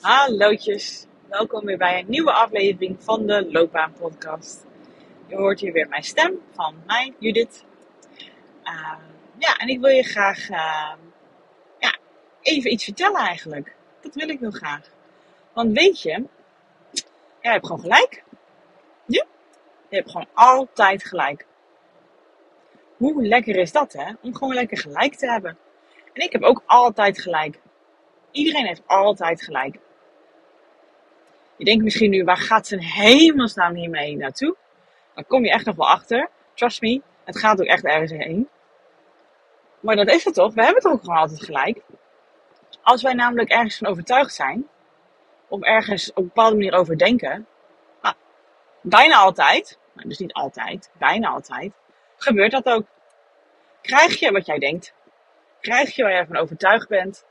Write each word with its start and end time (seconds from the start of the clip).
Hallootjes, 0.00 1.06
welkom 1.28 1.64
weer 1.64 1.76
bij 1.76 1.98
een 1.98 2.08
nieuwe 2.08 2.32
aflevering 2.32 2.96
van 3.02 3.26
de 3.26 3.50
Loopbaan 3.50 3.92
Podcast. 3.92 4.66
Je 5.26 5.36
hoort 5.36 5.60
hier 5.60 5.72
weer 5.72 5.88
mijn 5.88 6.02
stem 6.02 6.38
van 6.54 6.74
mij, 6.86 7.14
Judith. 7.18 7.64
Uh, 8.64 8.98
ja, 9.38 9.56
en 9.56 9.68
ik 9.68 9.80
wil 9.80 9.90
je 9.90 10.02
graag 10.02 10.48
uh, 10.48 10.92
ja, 11.78 11.96
even 12.42 12.72
iets 12.72 12.84
vertellen 12.84 13.20
eigenlijk. 13.20 13.74
Dat 14.00 14.14
wil 14.14 14.28
ik 14.28 14.40
heel 14.40 14.50
graag. 14.50 14.90
Want 15.52 15.72
weet 15.72 16.02
je, 16.02 16.24
jij 17.40 17.52
hebt 17.52 17.66
gewoon 17.66 17.80
gelijk. 17.80 18.24
Ja, 19.06 19.24
je 19.88 19.96
hebt 19.96 20.10
gewoon 20.10 20.28
altijd 20.34 21.04
gelijk. 21.04 21.46
Hoe 22.96 23.26
lekker 23.26 23.56
is 23.56 23.72
dat, 23.72 23.92
hè? 23.92 24.12
Om 24.20 24.34
gewoon 24.34 24.54
lekker 24.54 24.78
gelijk 24.78 25.14
te 25.14 25.30
hebben. 25.30 25.58
En 26.12 26.22
ik 26.22 26.32
heb 26.32 26.42
ook 26.42 26.62
altijd 26.66 27.20
gelijk. 27.20 27.58
Iedereen 28.30 28.66
heeft 28.66 28.82
altijd 28.86 29.42
gelijk. 29.42 29.78
Je 31.58 31.64
denkt 31.64 31.84
misschien 31.84 32.10
nu, 32.10 32.24
waar 32.24 32.36
gaat 32.36 32.66
zijn 32.66 32.82
hemelsnaam 32.82 33.74
hiermee 33.74 34.16
naartoe? 34.16 34.56
Dan 35.14 35.26
kom 35.26 35.44
je 35.44 35.50
echt 35.50 35.66
nog 35.66 35.76
wel 35.76 35.88
achter. 35.88 36.30
Trust 36.54 36.80
me, 36.80 37.02
het 37.24 37.38
gaat 37.38 37.60
ook 37.60 37.66
echt 37.66 37.84
ergens 37.84 38.10
heen. 38.10 38.48
Maar 39.80 39.96
dat 39.96 40.08
is 40.08 40.24
het 40.24 40.34
toch? 40.34 40.54
We 40.54 40.64
hebben 40.64 40.82
toch 40.82 40.92
ook 40.92 41.00
gewoon 41.00 41.16
altijd 41.16 41.44
gelijk. 41.44 41.80
Als 42.82 43.02
wij 43.02 43.12
namelijk 43.12 43.50
ergens 43.50 43.76
van 43.76 43.86
overtuigd 43.86 44.34
zijn, 44.34 44.68
of 45.48 45.62
ergens 45.62 46.10
op 46.10 46.16
een 46.16 46.24
bepaalde 46.24 46.56
manier 46.56 46.72
over 46.72 46.98
denken, 46.98 47.46
nou, 48.02 48.14
bijna 48.80 49.16
altijd, 49.16 49.78
dus 49.92 50.18
niet 50.18 50.32
altijd, 50.32 50.90
bijna 50.98 51.28
altijd, 51.28 51.72
gebeurt 52.16 52.50
dat 52.50 52.66
ook. 52.66 52.86
Krijg 53.82 54.18
je 54.18 54.32
wat 54.32 54.46
jij 54.46 54.58
denkt? 54.58 54.94
Krijg 55.60 55.94
je 55.94 56.02
waar 56.02 56.12
jij 56.12 56.26
van 56.26 56.36
overtuigd 56.36 56.88
bent? 56.88 57.24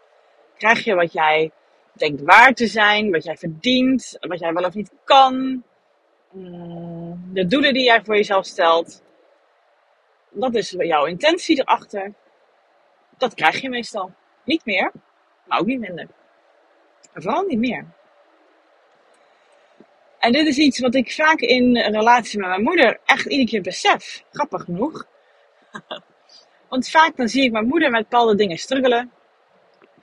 Krijg 0.58 0.84
je 0.84 0.96
wat 0.96 1.14
jij 1.14 1.52
denkt 2.00 2.22
waar 2.22 2.54
te 2.54 2.68
zijn, 2.68 3.12
wat 3.12 3.24
jij 3.24 3.38
verdient, 3.38 4.18
wat 4.20 4.40
jij 4.40 4.54
wel 4.54 4.64
of 4.64 4.74
niet 4.74 4.92
kan, 5.04 5.64
mm, 6.32 7.30
de 7.34 7.48
doelen 7.48 7.74
die 7.74 7.84
jij 7.84 8.04
voor 8.04 8.16
jezelf 8.16 8.46
stelt. 8.46 9.04
Dat 10.30 10.56
is 10.56 10.76
jouw 10.78 11.06
intentie 11.06 11.60
erachter. 11.60 12.14
Dat 13.18 13.34
krijg 13.34 13.62
je 13.62 13.70
meestal. 13.70 14.12
Niet 14.44 14.66
meer, 14.66 14.92
maar 15.46 15.60
ook 15.60 15.66
niet 15.66 15.80
minder. 15.80 16.08
En 17.14 17.22
vooral 17.22 17.44
niet 17.44 17.60
meer. 17.60 17.86
En 20.20 20.32
dit 20.32 20.48
is 20.48 20.58
iets 20.58 20.80
wat 20.80 20.96
ik 20.96 21.12
vaak 21.12 21.40
in 21.40 21.78
een 21.78 21.94
relatie 21.94 22.40
met 22.40 22.50
mijn 22.50 22.64
moeder 22.64 23.00
echt 23.06 23.26
iedere 23.26 23.50
keer 23.50 23.62
besef. 23.62 24.24
Grappig 24.32 24.64
genoeg. 24.64 25.08
Want 26.70 26.90
vaak 26.90 27.16
dan 27.18 27.28
zie 27.28 27.44
ik 27.44 27.52
mijn 27.52 27.68
moeder 27.68 27.92
met 27.92 28.10
bepaalde 28.10 28.36
dingen 28.36 28.58
struggelen. 28.58 29.12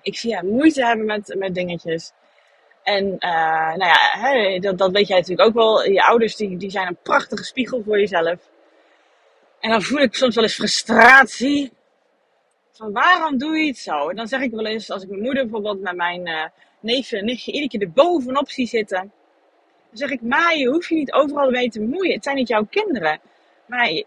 Ik 0.04 0.18
zie 0.18 0.34
haar 0.34 0.44
moeite 0.44 0.86
hebben 0.86 1.06
met, 1.06 1.34
met 1.38 1.54
dingetjes. 1.54 2.12
En 2.82 3.04
uh, 3.04 3.74
nou 3.76 3.84
ja, 3.84 4.10
hè, 4.12 4.58
dat, 4.58 4.78
dat 4.78 4.92
weet 4.92 5.06
jij 5.06 5.18
natuurlijk 5.18 5.48
ook 5.48 5.54
wel. 5.54 5.84
Je 5.84 6.02
ouders 6.02 6.36
die, 6.36 6.56
die 6.56 6.70
zijn 6.70 6.86
een 6.86 6.98
prachtige 7.02 7.44
spiegel 7.44 7.82
voor 7.82 7.98
jezelf. 7.98 8.48
En 9.60 9.70
dan 9.70 9.82
voel 9.82 9.98
ik 9.98 10.14
soms 10.14 10.34
wel 10.34 10.44
eens 10.44 10.54
frustratie. 10.54 11.72
Van 12.72 12.92
waarom 12.92 13.38
doe 13.38 13.58
je 13.58 13.66
het 13.66 13.78
zo? 13.78 14.08
En 14.08 14.16
dan 14.16 14.26
zeg 14.26 14.40
ik 14.40 14.50
wel 14.50 14.66
eens, 14.66 14.90
als 14.90 15.02
ik 15.02 15.08
mijn 15.08 15.22
moeder 15.22 15.42
bijvoorbeeld 15.42 15.80
met 15.80 15.96
mijn 15.96 16.28
uh, 16.28 16.44
neefje 16.80 17.18
en 17.18 17.24
nichtje 17.24 17.52
iedere 17.52 17.68
keer 17.68 17.80
er 17.80 17.92
bovenop 17.92 18.50
zie 18.50 18.66
zitten. 18.66 19.12
Dan 19.88 19.98
zeg 19.98 20.10
ik, 20.10 20.22
ma, 20.22 20.50
je 20.50 20.84
je 20.88 20.94
niet 20.94 21.12
overal 21.12 21.50
mee 21.50 21.68
te 21.68 21.78
bemoeien. 21.78 22.14
Het 22.14 22.24
zijn 22.24 22.36
niet 22.36 22.48
jouw 22.48 22.66
kinderen. 22.70 23.20
Maar 23.66 24.02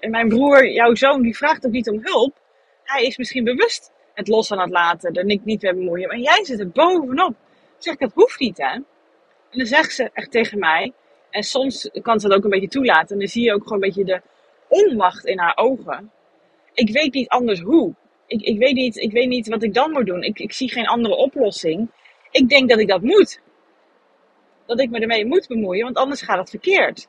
mijn 0.00 0.28
broer, 0.28 0.68
jouw 0.70 0.94
zoon, 0.94 1.22
die 1.22 1.36
vraagt 1.36 1.66
ook 1.66 1.72
niet 1.72 1.90
om 1.90 2.00
hulp. 2.02 2.40
Hij 2.84 3.04
is 3.04 3.16
misschien 3.16 3.44
bewust 3.44 3.92
het 4.18 4.28
los 4.28 4.52
aan 4.52 4.60
het 4.60 4.70
laten, 4.70 5.12
er 5.12 5.24
niet, 5.24 5.44
niet 5.44 5.62
meer 5.62 5.74
bemoeien. 5.74 6.08
Maar 6.08 6.18
jij 6.18 6.44
zit 6.44 6.60
er 6.60 6.70
bovenop. 6.70 7.34
Zeg 7.78 7.94
ik, 7.94 8.00
dat 8.00 8.12
hoeft 8.14 8.38
niet, 8.38 8.56
hè. 8.56 8.72
En 8.72 9.58
dan 9.58 9.66
zegt 9.66 9.92
ze 9.92 10.10
echt 10.12 10.30
tegen 10.30 10.58
mij. 10.58 10.92
En 11.30 11.42
soms 11.42 11.90
kan 12.02 12.20
ze 12.20 12.28
dat 12.28 12.36
ook 12.36 12.44
een 12.44 12.50
beetje 12.50 12.68
toelaten. 12.68 13.08
En 13.08 13.18
dan 13.18 13.28
zie 13.28 13.44
je 13.44 13.54
ook 13.54 13.62
gewoon 13.62 13.82
een 13.82 13.88
beetje 13.88 14.04
de 14.04 14.22
onmacht 14.68 15.24
in 15.24 15.38
haar 15.38 15.56
ogen. 15.56 16.10
Ik 16.72 16.90
weet 16.90 17.14
niet 17.14 17.28
anders 17.28 17.60
hoe. 17.60 17.94
Ik, 18.26 18.40
ik, 18.40 18.58
weet, 18.58 18.74
niet, 18.74 18.96
ik 18.96 19.12
weet 19.12 19.28
niet 19.28 19.48
wat 19.48 19.62
ik 19.62 19.74
dan 19.74 19.90
moet 19.90 20.06
doen. 20.06 20.22
Ik, 20.22 20.38
ik 20.38 20.52
zie 20.52 20.70
geen 20.70 20.86
andere 20.86 21.16
oplossing. 21.16 21.90
Ik 22.30 22.48
denk 22.48 22.68
dat 22.68 22.78
ik 22.78 22.88
dat 22.88 23.02
moet. 23.02 23.40
Dat 24.66 24.80
ik 24.80 24.90
me 24.90 24.98
ermee 24.98 25.26
moet 25.26 25.46
bemoeien, 25.48 25.84
want 25.84 25.96
anders 25.96 26.22
gaat 26.22 26.38
het 26.38 26.50
verkeerd. 26.50 27.08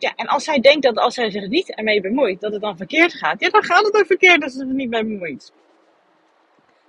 Ja, 0.00 0.12
en 0.16 0.26
als 0.26 0.44
zij 0.44 0.60
denkt 0.60 0.82
dat 0.82 0.96
als 0.96 1.14
zij 1.14 1.30
zich 1.30 1.48
niet 1.48 1.74
ermee 1.74 2.00
bemoeit, 2.00 2.40
dat 2.40 2.52
het 2.52 2.60
dan 2.60 2.76
verkeerd 2.76 3.14
gaat, 3.14 3.40
ja, 3.40 3.48
dan 3.48 3.64
gaat 3.64 3.84
het 3.84 3.96
ook 3.96 4.06
verkeerd 4.06 4.42
als 4.42 4.52
ze 4.52 4.60
er 4.60 4.66
niet 4.66 4.90
mee 4.90 5.04
bemoeit. 5.04 5.52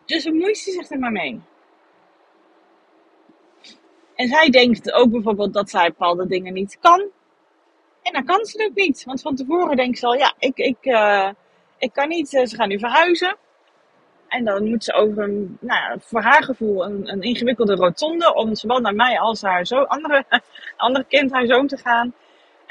Dus 0.05 0.23
bemoeit 0.23 0.57
ze 0.57 0.71
zich 0.71 0.89
er 0.89 0.99
maar 0.99 1.11
mee. 1.11 1.41
En 4.15 4.27
zij 4.27 4.49
denkt 4.49 4.91
ook 4.91 5.11
bijvoorbeeld 5.11 5.53
dat 5.53 5.69
zij 5.69 5.87
bepaalde 5.87 6.27
dingen 6.27 6.53
niet 6.53 6.77
kan. 6.79 7.09
En 8.01 8.13
dan 8.13 8.25
kan 8.25 8.45
ze 8.45 8.61
het 8.61 8.69
ook 8.69 8.75
niet. 8.75 9.03
Want 9.03 9.21
van 9.21 9.35
tevoren 9.35 9.75
denkt 9.75 9.97
ze 9.97 10.05
al, 10.05 10.13
ja, 10.13 10.33
ik, 10.39 10.57
ik, 10.57 10.77
uh, 10.81 11.29
ik 11.77 11.93
kan 11.93 12.07
niet. 12.07 12.33
Uh, 12.33 12.45
ze 12.45 12.55
gaan 12.55 12.67
nu 12.67 12.79
verhuizen. 12.79 13.35
En 14.27 14.45
dan 14.45 14.69
moet 14.69 14.83
ze 14.83 14.93
over 14.93 15.23
een, 15.23 15.57
nou 15.59 15.79
ja, 15.79 15.95
voor 15.99 16.21
haar 16.21 16.43
gevoel, 16.43 16.85
een, 16.85 17.11
een 17.11 17.21
ingewikkelde 17.21 17.75
rotonde. 17.75 18.33
Om 18.33 18.55
zowel 18.55 18.79
naar 18.79 18.95
mij 18.95 19.19
als 19.19 19.41
haar 19.41 19.65
zo, 19.65 19.81
andere, 19.83 20.25
andere 20.77 21.05
kind, 21.05 21.31
haar 21.31 21.45
zoon 21.45 21.67
te 21.67 21.77
gaan. 21.77 22.13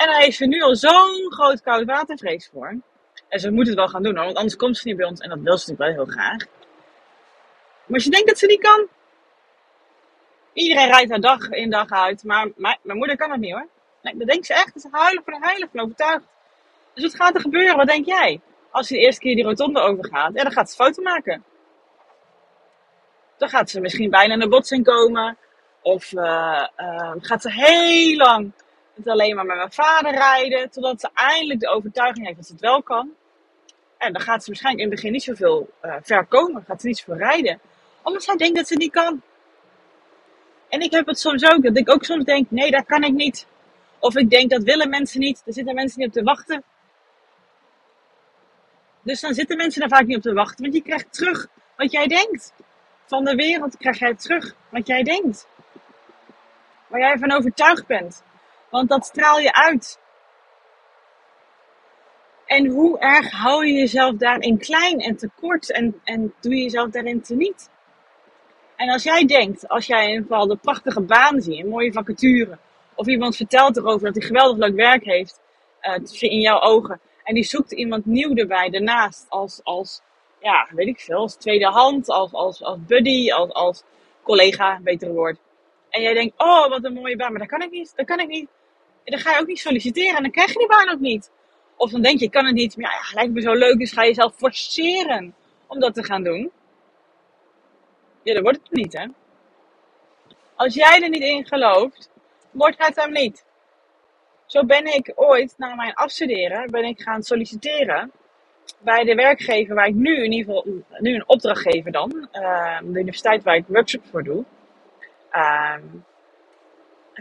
En 0.01 0.09
hij 0.09 0.25
heeft 0.25 0.41
er 0.41 0.47
nu 0.47 0.63
al 0.63 0.77
zo'n 0.77 1.33
groot 1.33 1.61
koud 1.61 1.85
watervrees 1.85 2.49
voor. 2.53 2.79
En 3.29 3.41
ze 3.41 3.51
moet 3.51 3.67
het 3.67 3.77
wel 3.77 3.89
gaan 3.89 4.03
doen, 4.03 4.17
hoor, 4.17 4.25
want 4.25 4.37
anders 4.37 4.57
komt 4.57 4.77
ze 4.77 4.89
niet 4.89 4.97
bij 4.97 5.07
ons. 5.07 5.21
En 5.21 5.29
dat 5.29 5.39
wil 5.41 5.59
ze 5.59 5.71
natuurlijk 5.71 5.97
wel 5.97 6.07
heel 6.07 6.15
graag. 6.15 6.47
Maar 7.87 7.95
als 7.95 8.05
je 8.05 8.11
denkt 8.11 8.29
dat 8.29 8.39
ze 8.39 8.47
niet 8.47 8.61
kan. 8.61 8.89
Iedereen 10.53 10.87
rijdt 10.87 11.11
haar 11.11 11.21
dag 11.21 11.49
in 11.49 11.71
dag 11.71 11.91
uit. 11.91 12.25
Maar 12.25 12.49
mijn, 12.57 12.79
moeder 12.83 13.17
kan 13.17 13.31
het 13.31 13.41
niet 13.41 13.53
hoor. 13.53 13.67
Nee, 14.03 14.17
dat 14.17 14.29
denkt 14.29 14.47
ze 14.47 14.55
echt. 14.55 14.81
Ze 14.81 14.89
huilen 14.91 15.23
de 15.25 15.39
heilig 15.41 15.69
van 15.71 15.81
overtuigd. 15.81 16.25
Dus 16.95 17.05
wat 17.05 17.15
gaat 17.15 17.35
er 17.35 17.41
gebeuren? 17.41 17.77
Wat 17.77 17.87
denk 17.87 18.07
jij? 18.07 18.41
Als 18.71 18.89
je 18.89 18.95
de 18.95 19.01
eerste 19.01 19.21
keer 19.21 19.35
die 19.35 19.45
rotonde 19.45 19.81
overgaat. 19.81 20.35
Ja, 20.35 20.43
dan 20.43 20.53
gaat 20.53 20.71
ze 20.71 20.77
foto 20.77 21.03
maken. 21.03 21.45
Dan 23.37 23.49
gaat 23.49 23.71
ze 23.71 23.81
misschien 23.81 24.11
bijna 24.11 24.33
in 24.33 24.41
de 24.41 24.49
botsing 24.49 24.85
komen. 24.85 25.37
Of 25.83 26.13
uh, 26.13 26.67
uh, 26.77 27.13
gaat 27.19 27.43
ze 27.43 27.53
heel 27.53 28.17
lang 28.17 28.53
alleen 29.09 29.35
maar 29.35 29.47
met 29.47 29.57
mijn 29.57 29.73
vader 29.73 30.13
rijden. 30.13 30.71
Totdat 30.71 31.01
ze 31.01 31.11
eindelijk 31.15 31.61
de 31.61 31.69
overtuiging 31.69 32.27
heeft 32.27 32.37
dat 32.37 32.47
ze 32.47 32.53
het 32.53 32.61
wel 32.61 32.83
kan. 32.83 33.11
En 33.99 34.13
dan 34.13 34.23
gaat 34.23 34.43
ze 34.43 34.51
waarschijnlijk 34.51 34.85
in 34.85 34.91
het 34.91 35.01
begin 35.01 35.13
niet 35.13 35.23
zoveel 35.23 35.71
uh, 35.83 35.95
ver 36.03 36.27
komen. 36.27 36.65
Gaat 36.67 36.81
ze 36.81 36.87
niet 36.87 36.99
zoveel 36.99 37.17
rijden. 37.17 37.61
Omdat 38.03 38.23
zij 38.23 38.37
denkt 38.37 38.57
dat 38.57 38.69
ze 38.69 38.75
niet 38.75 38.93
kan. 38.93 39.23
En 40.69 40.81
ik 40.81 40.91
heb 40.91 41.07
het 41.07 41.19
soms 41.19 41.45
ook. 41.45 41.63
Dat 41.63 41.77
ik 41.77 41.91
ook 41.91 42.05
soms 42.05 42.25
denk, 42.25 42.51
nee, 42.51 42.71
dat 42.71 42.87
kan 42.87 43.03
ik 43.03 43.13
niet. 43.13 43.47
Of 43.99 44.17
ik 44.17 44.31
denk, 44.31 44.51
dat 44.51 44.63
willen 44.63 44.89
mensen 44.89 45.21
niet. 45.21 45.43
Er 45.47 45.53
zitten 45.53 45.75
mensen 45.75 45.99
niet 45.99 46.09
op 46.09 46.15
te 46.15 46.23
wachten. 46.23 46.65
Dus 49.03 49.21
dan 49.21 49.35
zitten 49.35 49.57
mensen 49.57 49.81
daar 49.81 49.99
vaak 49.99 50.07
niet 50.07 50.17
op 50.17 50.23
te 50.23 50.33
wachten. 50.33 50.63
Want 50.63 50.75
je 50.75 50.83
krijgt 50.83 51.13
terug 51.13 51.47
wat 51.77 51.93
jij 51.93 52.07
denkt. 52.07 52.53
Van 53.07 53.25
de 53.25 53.35
wereld 53.35 53.77
krijg 53.77 53.99
jij 53.99 54.15
terug 54.15 54.55
wat 54.69 54.87
jij 54.87 55.03
denkt. 55.03 55.49
Waar 56.87 57.01
jij 57.01 57.19
van 57.19 57.33
overtuigd 57.33 57.87
bent. 57.87 58.23
Want 58.71 58.89
dat 58.89 59.05
straal 59.05 59.39
je 59.39 59.53
uit. 59.53 59.99
En 62.47 62.67
hoe 62.67 62.99
erg 62.99 63.31
hou 63.31 63.67
je 63.67 63.73
jezelf 63.73 64.15
daarin 64.15 64.59
klein 64.59 65.01
en 65.01 65.17
tekort 65.17 65.73
en, 65.73 66.01
en 66.05 66.35
doe 66.41 66.55
je 66.55 66.63
jezelf 66.63 66.91
daarin 66.91 67.21
teniet? 67.23 67.71
En 68.77 68.91
als 68.91 69.03
jij 69.03 69.27
denkt, 69.27 69.69
als 69.69 69.87
jij 69.87 70.15
een 70.15 70.23
bepaalde 70.23 70.57
prachtige 70.57 71.01
baan 71.01 71.41
ziet, 71.41 71.59
een 71.59 71.69
mooie 71.69 71.93
vacature, 71.93 72.59
of 72.95 73.07
iemand 73.07 73.37
vertelt 73.37 73.77
erover 73.77 74.07
dat 74.07 74.15
hij 74.15 74.27
geweldig 74.27 74.59
leuk 74.59 74.75
werk 74.75 75.05
heeft, 75.05 75.41
uh, 75.83 76.31
in 76.31 76.41
jouw 76.41 76.61
ogen, 76.61 77.01
en 77.25 77.35
die 77.35 77.45
zoekt 77.45 77.73
iemand 77.73 78.07
nieuw 78.07 78.35
erbij 78.35 78.71
daarnaast, 78.71 79.27
als, 79.29 79.61
als 79.63 80.01
ja, 80.41 80.69
weet 80.71 80.87
ik 80.87 81.01
veel, 81.01 81.17
als 81.17 81.37
tweede 81.37 81.67
hand, 81.67 82.09
als, 82.09 82.33
als, 82.33 82.63
als 82.63 82.79
buddy, 82.87 83.31
als, 83.31 83.53
als 83.53 83.83
collega, 84.23 84.81
betere 84.83 85.13
woord. 85.13 85.39
En 85.91 86.03
jij 86.03 86.15
denkt, 86.15 86.35
oh, 86.37 86.69
wat 86.69 86.85
een 86.85 86.93
mooie 86.93 87.17
baan, 87.17 87.31
maar 87.31 87.41
dat 87.41 87.49
kan 87.49 87.63
ik 87.63 87.71
niet, 87.71 87.93
dat 87.97 88.07
kan 88.07 88.21
ik 88.21 88.29
niet 88.29 88.49
dan 89.11 89.19
ga 89.19 89.33
je 89.33 89.41
ook 89.41 89.47
niet 89.47 89.59
solliciteren 89.59 90.17
en 90.17 90.23
dan 90.23 90.31
krijg 90.31 90.53
je 90.53 90.59
die 90.59 90.67
baan 90.67 90.91
ook 90.91 91.01
niet. 91.01 91.31
Of 91.77 91.91
dan 91.91 92.03
denk 92.03 92.19
je, 92.19 92.25
ik 92.25 92.31
kan 92.31 92.47
het 92.47 92.55
niet, 92.55 92.77
maar 92.77 92.91
ja, 92.91 93.15
lijkt 93.15 93.33
me 93.33 93.41
zo 93.41 93.53
leuk, 93.53 93.79
dus 93.79 93.93
ga 93.93 94.03
je 94.03 94.09
jezelf 94.09 94.35
forceren 94.37 95.35
om 95.67 95.81
dat 95.81 95.95
te 95.95 96.05
gaan 96.05 96.23
doen. 96.23 96.51
Ja, 98.23 98.35
dan 98.35 98.43
wordt 98.43 98.59
het 98.63 98.73
niet, 98.73 98.93
hè. 98.93 99.07
Als 100.55 100.75
jij 100.75 101.01
er 101.03 101.09
niet 101.09 101.23
in 101.23 101.47
gelooft, 101.47 102.11
wordt 102.51 102.87
het 102.87 102.97
hem 102.97 103.13
niet. 103.13 103.45
Zo 104.47 104.65
ben 104.65 104.87
ik 104.87 105.13
ooit 105.15 105.55
na 105.57 105.75
mijn 105.75 105.95
afstuderen, 105.95 106.71
ben 106.71 106.85
ik 106.85 107.01
gaan 107.01 107.23
solliciteren 107.23 108.13
bij 108.79 109.05
de 109.05 109.15
werkgever 109.15 109.75
waar 109.75 109.87
ik 109.87 109.95
nu 109.95 110.25
in 110.25 110.33
ieder 110.33 110.55
geval, 110.55 110.85
nu 110.99 111.15
een 111.15 111.29
opdrachtgever 111.29 111.93
dan, 111.93 112.29
uh, 112.33 112.79
de 112.79 112.99
universiteit 112.99 113.43
waar 113.43 113.57
ik 113.57 113.65
workshop 113.67 114.03
voor 114.11 114.23
doe. 114.23 114.45
Uh, 115.33 115.75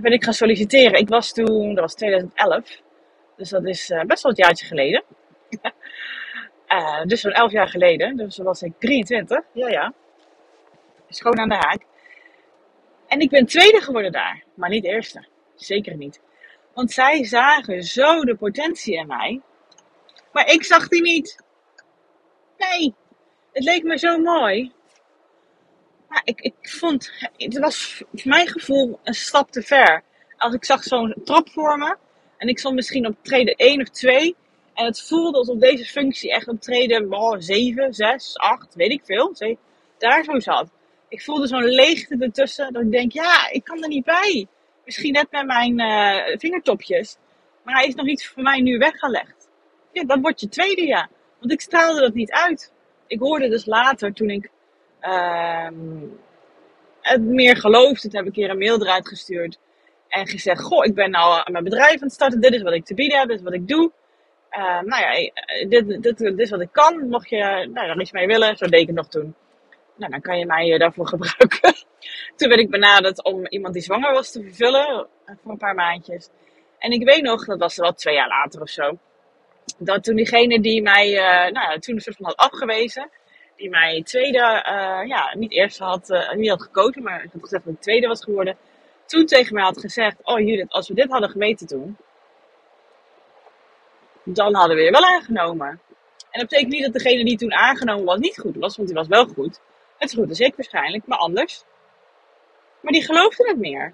ben 0.01 0.11
ik 0.11 0.23
gaan 0.23 0.33
solliciteren. 0.33 0.99
Ik 0.99 1.09
was 1.09 1.33
toen, 1.33 1.73
dat 1.73 1.83
was 1.83 1.93
2011. 1.93 2.81
Dus 3.35 3.49
dat 3.49 3.65
is 3.65 3.89
uh, 3.89 4.01
best 4.01 4.23
wel 4.23 4.31
het 4.31 4.41
jaartje 4.41 4.65
geleden. 4.65 5.03
uh, 6.69 7.03
dus 7.09 7.21
zo'n 7.21 7.31
11 7.31 7.51
jaar 7.51 7.67
geleden. 7.67 8.17
Dus 8.17 8.35
toen 8.35 8.45
was 8.45 8.61
ik 8.61 8.73
23. 8.79 9.43
Ja, 9.51 9.67
ja. 9.67 9.93
schoon 11.09 11.39
aan 11.39 11.49
de 11.49 11.55
haak. 11.55 11.81
En 13.07 13.19
ik 13.19 13.29
ben 13.29 13.45
tweede 13.45 13.81
geworden 13.81 14.11
daar, 14.11 14.43
maar 14.53 14.69
niet 14.69 14.85
eerste. 14.85 15.27
Zeker 15.55 15.95
niet. 15.95 16.21
Want 16.73 16.91
zij 16.91 17.23
zagen 17.23 17.83
zo 17.83 18.23
de 18.23 18.35
potentie 18.35 18.95
in 18.95 19.07
mij. 19.07 19.41
Maar 20.31 20.51
ik 20.51 20.63
zag 20.63 20.87
die 20.87 21.01
niet. 21.01 21.43
Nee, 22.57 22.93
het 23.53 23.63
leek 23.63 23.83
me 23.83 23.97
zo 23.97 24.17
mooi. 24.17 24.71
Maar 26.09 26.21
ik, 26.23 26.41
ik 26.41 26.53
vond, 26.61 27.11
het 27.37 27.59
was 27.59 27.95
voor 27.97 28.07
mijn 28.23 28.47
gevoel 28.47 28.99
een 29.03 29.13
stap 29.13 29.51
te 29.51 29.61
ver. 29.61 30.03
Als 30.37 30.53
ik 30.53 30.65
zag 30.65 30.83
zo'n 30.83 31.15
trap 31.23 31.49
voor 31.49 31.77
me 31.77 31.97
en 32.37 32.47
ik 32.47 32.59
stond 32.59 32.75
misschien 32.75 33.07
op 33.07 33.15
treden 33.21 33.55
1 33.55 33.81
of 33.81 33.89
2. 33.89 34.35
En 34.73 34.85
het 34.85 35.01
voelde 35.01 35.37
alsof 35.37 35.57
deze 35.57 35.85
functie 35.85 36.31
echt 36.31 36.47
op 36.47 36.61
treden 36.61 37.13
oh, 37.13 37.35
7, 37.39 37.93
6, 37.93 38.37
8, 38.37 38.75
weet 38.75 38.91
ik 38.91 39.01
veel. 39.05 39.35
Daar 39.97 40.23
zo 40.23 40.39
zat. 40.39 40.69
Ik 41.07 41.23
voelde 41.23 41.47
zo'n 41.47 41.63
leegte 41.63 42.17
ertussen. 42.19 42.73
Dat 42.73 42.81
ik 42.81 42.91
denk, 42.91 43.11
ja, 43.11 43.49
ik 43.51 43.63
kan 43.63 43.83
er 43.83 43.87
niet 43.89 44.05
bij. 44.05 44.47
Misschien 44.85 45.13
net 45.13 45.31
met 45.31 45.45
mijn 45.45 45.79
uh, 45.79 46.37
vingertopjes. 46.37 47.17
Maar 47.63 47.75
hij 47.75 47.87
is 47.87 47.95
nog 47.95 48.07
iets 48.07 48.27
voor 48.27 48.43
mij 48.43 48.61
nu 48.61 48.77
weggelegd. 48.77 49.49
Ja, 49.91 50.03
dan 50.03 50.21
word 50.21 50.39
je 50.39 50.49
tweede, 50.49 50.85
ja. 50.85 51.09
Want 51.39 51.51
ik 51.51 51.61
straalde 51.61 51.99
dat 51.99 52.13
niet 52.13 52.31
uit. 52.31 52.71
Ik 53.07 53.19
hoorde 53.19 53.49
dus 53.49 53.65
later, 53.65 54.13
toen 54.13 54.29
ik 54.29 54.49
uh, 55.01 55.67
het 57.01 57.21
meer 57.21 57.57
geloofde, 57.57 58.09
toen 58.09 58.19
heb 58.19 58.21
ik 58.21 58.27
een 58.27 58.41
keer 58.41 58.49
een 58.49 58.57
mail 58.57 58.81
eruit 58.81 59.07
gestuurd. 59.07 59.59
En 60.07 60.27
gezegd, 60.27 60.61
goh, 60.61 60.85
ik 60.85 60.93
ben 60.93 61.11
nou 61.11 61.51
mijn 61.51 61.63
bedrijf 61.63 61.93
aan 61.93 62.07
het 62.07 62.11
starten. 62.11 62.41
Dit 62.41 62.53
is 62.53 62.61
wat 62.61 62.73
ik 62.73 62.85
te 62.85 62.93
bieden 62.93 63.19
heb, 63.19 63.27
dit 63.27 63.37
is 63.37 63.43
wat 63.43 63.53
ik 63.53 63.67
doe. 63.67 63.91
Uh, 64.51 64.79
nou 64.81 65.01
ja, 65.01 65.13
eh, 65.13 65.69
dit, 65.69 66.03
dit, 66.03 66.39
is 66.39 66.49
wat 66.49 66.61
ik 66.61 66.71
kan. 66.71 67.09
Mocht 67.09 67.29
je 67.29 67.69
nou, 67.73 67.89
er 67.89 68.01
iets 68.01 68.11
mee 68.11 68.27
willen, 68.27 68.57
zo 68.57 68.65
deed 68.65 68.81
ik 68.81 68.87
het 68.87 68.95
nog 68.95 69.07
toen. 69.07 69.35
Nou, 69.95 70.11
dan 70.11 70.21
kan 70.21 70.39
je 70.39 70.45
mij 70.45 70.73
eh, 70.73 70.79
daarvoor 70.79 71.07
gebruiken. 71.17 71.73
toen 72.35 72.49
werd 72.49 72.61
ik 72.61 72.69
benaderd 72.69 73.23
om 73.23 73.47
iemand 73.47 73.73
die 73.73 73.83
zwanger 73.83 74.13
was 74.13 74.31
te 74.31 74.41
vervullen. 74.41 75.07
Voor 75.25 75.51
een 75.51 75.57
paar 75.57 75.75
maandjes. 75.75 76.29
En 76.79 76.91
ik 76.91 77.03
weet 77.03 77.21
nog, 77.21 77.45
dat 77.45 77.59
was 77.59 77.75
wel 77.75 77.93
twee 77.93 78.15
jaar 78.15 78.27
later 78.27 78.61
of 78.61 78.69
zo. 78.69 78.97
Dat 79.77 80.03
toen 80.03 80.15
diegene 80.15 80.61
die 80.61 80.81
mij, 80.81 81.11
uh, 81.11 81.51
nou 81.51 81.79
toen 81.79 81.95
een 81.95 82.01
soort 82.01 82.15
van 82.15 82.25
had 82.25 82.37
afgewezen. 82.37 83.09
Die 83.59 83.69
mij 83.69 84.03
tweede, 84.03 84.37
uh, 84.37 85.07
ja, 85.07 85.35
niet 85.37 85.51
eerst 85.51 85.79
had, 85.79 86.09
uh, 86.09 86.31
niet 86.31 86.49
had 86.49 86.61
gekozen, 86.61 87.03
maar 87.03 87.23
ik 87.23 87.31
had 87.31 87.41
gezegd 87.41 87.65
dat 87.65 87.73
ik 87.73 87.81
tweede 87.81 88.07
was 88.07 88.23
geworden. 88.23 88.57
Toen 89.05 89.25
tegen 89.25 89.53
mij 89.53 89.63
had 89.63 89.79
gezegd, 89.79 90.15
oh 90.23 90.39
Judith, 90.39 90.69
als 90.71 90.87
we 90.87 90.93
dit 90.93 91.09
hadden 91.09 91.29
geweten 91.29 91.67
toen. 91.67 91.97
Dan 94.23 94.55
hadden 94.55 94.75
we 94.75 94.83
je 94.83 94.91
wel 94.91 95.05
aangenomen. 95.05 95.67
En 95.67 96.39
dat 96.39 96.49
betekent 96.49 96.71
niet 96.71 96.83
dat 96.83 96.93
degene 96.93 97.23
die 97.25 97.37
toen 97.37 97.53
aangenomen 97.53 98.05
was 98.05 98.19
niet 98.19 98.39
goed 98.39 98.55
was, 98.55 98.75
want 98.75 98.87
die 98.87 98.97
was 98.97 99.07
wel 99.07 99.25
goed. 99.25 99.59
Het 99.97 100.09
is 100.09 100.17
goed 100.17 100.29
als 100.29 100.39
ik 100.39 100.55
waarschijnlijk, 100.55 101.07
maar 101.07 101.17
anders. 101.17 101.63
Maar 102.81 102.91
die 102.91 103.05
geloofden 103.05 103.47
het 103.47 103.57
meer. 103.57 103.93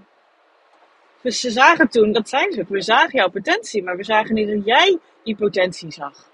Dus 1.21 1.39
ze 1.39 1.49
zagen 1.49 1.89
toen, 1.89 2.11
dat 2.11 2.29
zijn 2.29 2.51
ze, 2.51 2.65
we 2.67 2.81
zagen 2.81 3.17
jouw 3.17 3.29
potentie, 3.29 3.83
maar 3.83 3.97
we 3.97 4.03
zagen 4.03 4.33
niet 4.33 4.47
dat 4.47 4.65
jij 4.65 4.99
die 5.23 5.35
potentie 5.35 5.91
zag. 5.91 6.33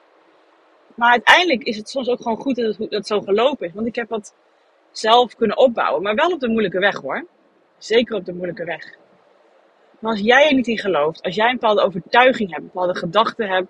Maar 1.02 1.12
uiteindelijk 1.12 1.64
is 1.64 1.78
het 1.78 1.90
soms 1.90 2.08
ook 2.08 2.22
gewoon 2.22 2.38
goed 2.38 2.56
dat 2.56 2.78
het, 2.90 3.08
zo 3.08 3.22
gelopen 3.22 3.68
is. 3.68 3.74
Want 3.74 3.88
ik 3.88 3.96
heb 3.96 4.10
dat 4.10 4.36
zelf 4.92 5.36
kunnen 5.36 5.58
opbouwen, 5.58 6.02
maar 6.02 6.16
wel 6.16 6.32
op 6.32 6.40
de 6.40 6.48
moeilijke 6.48 6.80
weg 6.80 6.96
hoor. 6.96 7.26
Zeker 7.78 8.16
op 8.16 8.26
de 8.26 8.34
moeilijke 8.34 8.64
weg. 8.64 8.96
Maar 10.00 10.12
als 10.12 10.20
jij 10.20 10.48
er 10.48 10.54
niet 10.54 10.68
in 10.68 10.78
gelooft, 10.78 11.22
als 11.22 11.36
jij 11.36 11.50
een 11.50 11.58
bepaalde 11.60 11.82
overtuiging 11.82 12.50
hebt, 12.50 12.62
een 12.62 12.70
bepaalde 12.74 13.00
gedachten 13.00 13.50
hebt, 13.50 13.68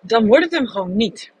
dan 0.00 0.26
wordt 0.26 0.44
het 0.44 0.52
hem 0.52 0.66
gewoon 0.66 0.96
niet. 0.96 1.32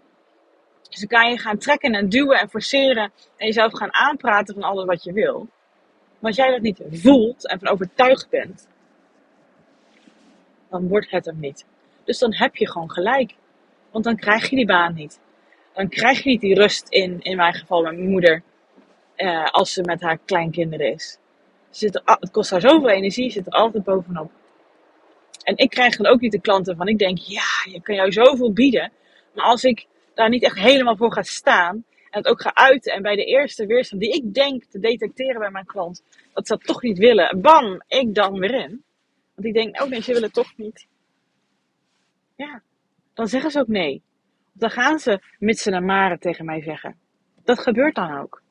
Dus 0.88 0.98
dan 1.00 1.08
kan 1.08 1.30
je 1.30 1.38
gaan 1.38 1.58
trekken 1.58 1.92
en 1.92 2.08
duwen 2.08 2.38
en 2.38 2.50
forceren 2.50 3.12
en 3.36 3.46
jezelf 3.46 3.72
gaan 3.72 3.94
aanpraten 3.94 4.54
van 4.54 4.62
alles 4.62 4.84
wat 4.84 5.04
je 5.04 5.12
wil. 5.12 5.48
Maar 6.18 6.30
als 6.30 6.36
jij 6.36 6.50
dat 6.50 6.60
niet 6.60 6.82
voelt 6.90 7.48
en 7.48 7.58
van 7.58 7.68
overtuigd 7.68 8.28
bent, 8.28 8.68
dan 10.68 10.88
wordt 10.88 11.10
het 11.10 11.24
hem 11.24 11.40
niet. 11.40 11.64
Dus 12.04 12.18
dan 12.18 12.34
heb 12.34 12.56
je 12.56 12.70
gewoon 12.70 12.90
gelijk. 12.90 13.38
Want 13.90 14.04
dan 14.04 14.16
krijg 14.16 14.50
je 14.50 14.56
die 14.56 14.66
baan 14.66 14.94
niet. 14.94 15.20
Dan 15.74 15.88
krijg 15.88 16.22
je 16.22 16.30
niet 16.30 16.40
die 16.40 16.54
rust 16.54 16.88
in, 16.88 17.20
in 17.20 17.36
mijn 17.36 17.54
geval 17.54 17.82
met 17.82 17.96
mijn 17.96 18.10
moeder, 18.10 18.42
eh, 19.14 19.44
als 19.44 19.72
ze 19.72 19.82
met 19.82 20.00
haar 20.00 20.18
kleinkinderen 20.24 20.92
is. 20.92 21.18
Zit 21.70 22.02
het 22.04 22.30
kost 22.30 22.50
haar 22.50 22.60
zoveel 22.60 22.88
energie, 22.88 23.30
zit 23.30 23.46
er 23.46 23.52
altijd 23.52 23.84
bovenop. 23.84 24.30
En 25.42 25.56
ik 25.56 25.70
krijg 25.70 25.96
dan 25.96 26.12
ook 26.12 26.20
niet 26.20 26.32
de 26.32 26.40
klanten 26.40 26.76
van, 26.76 26.88
ik 26.88 26.98
denk, 26.98 27.18
ja, 27.18 27.72
je 27.72 27.82
kan 27.82 27.94
jou 27.94 28.12
zoveel 28.12 28.52
bieden. 28.52 28.92
Maar 29.34 29.44
als 29.44 29.64
ik 29.64 29.86
daar 30.14 30.28
niet 30.28 30.42
echt 30.42 30.58
helemaal 30.58 30.96
voor 30.96 31.12
ga 31.12 31.22
staan 31.22 31.84
en 32.10 32.18
het 32.18 32.26
ook 32.26 32.40
ga 32.40 32.54
uiten 32.54 32.92
en 32.92 33.02
bij 33.02 33.16
de 33.16 33.24
eerste 33.24 33.66
weerstand 33.66 34.02
die 34.02 34.12
ik 34.12 34.34
denk 34.34 34.64
te 34.64 34.78
detecteren 34.78 35.40
bij 35.40 35.50
mijn 35.50 35.66
klant, 35.66 36.02
dat 36.32 36.46
ze 36.46 36.56
dat 36.56 36.64
toch 36.64 36.82
niet 36.82 36.98
willen, 36.98 37.40
bam, 37.40 37.82
ik 37.86 38.14
dan 38.14 38.38
weer 38.38 38.54
in. 38.54 38.84
Want 39.34 39.46
ik 39.46 39.54
denk, 39.54 39.82
oh 39.82 39.88
nee, 39.88 40.02
ze 40.02 40.12
willen 40.12 40.32
toch 40.32 40.56
niet. 40.56 40.86
Ja, 42.36 42.62
dan 43.20 43.28
zeggen 43.28 43.50
ze 43.50 43.58
ook 43.58 43.68
nee. 43.68 44.02
Of 44.54 44.60
dan 44.60 44.70
gaan 44.70 44.98
ze 44.98 45.22
mitsen 45.38 45.72
en 45.72 45.84
maren 45.84 46.18
tegen 46.18 46.44
mij 46.44 46.62
zeggen. 46.62 46.96
Dat 47.44 47.58
gebeurt 47.58 47.94
dan 47.94 48.18
ook. 48.18 48.42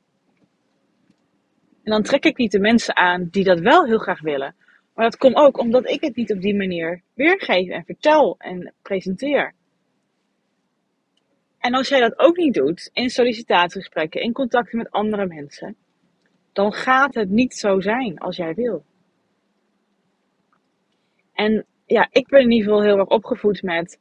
En 1.84 1.92
dan 1.92 2.04
trek 2.04 2.26
ik 2.26 2.38
niet 2.38 2.52
de 2.52 2.60
mensen 2.60 2.96
aan 2.96 3.28
die 3.32 3.44
dat 3.44 3.60
wel 3.60 3.86
heel 3.86 3.98
graag 3.98 4.22
willen. 4.22 4.56
Maar 4.94 5.10
dat 5.10 5.18
komt 5.18 5.36
ook 5.36 5.58
omdat 5.58 5.90
ik 5.90 6.02
het 6.02 6.16
niet 6.16 6.32
op 6.32 6.42
die 6.42 6.56
manier 6.56 7.02
weergeef 7.14 7.70
en 7.70 7.84
vertel 7.86 8.36
en 8.38 8.74
presenteer. 8.82 9.54
En 11.58 11.74
als 11.74 11.88
jij 11.88 12.00
dat 12.00 12.20
ook 12.20 12.38
niet 12.38 12.54
doet 12.54 12.90
in 12.94 13.10
sollicitatiegesprekken, 13.10 14.22
in 14.22 14.34
contacten 14.34 14.78
met 14.78 14.92
andere 14.92 15.26
mensen, 15.26 15.76
dan 16.54 16.74
gaat 16.74 17.14
het 17.14 17.30
niet 17.30 17.54
zo 17.54 17.80
zijn 17.80 18.18
als 18.18 18.36
jij 18.36 18.54
wil. 18.54 18.86
En 21.34 21.66
ja, 21.86 22.08
ik 22.12 22.28
ben 22.28 22.42
in 22.42 22.52
ieder 22.52 22.68
geval 22.68 22.84
heel 22.84 22.98
erg 22.98 23.08
opgevoed 23.08 23.62
met 23.62 24.00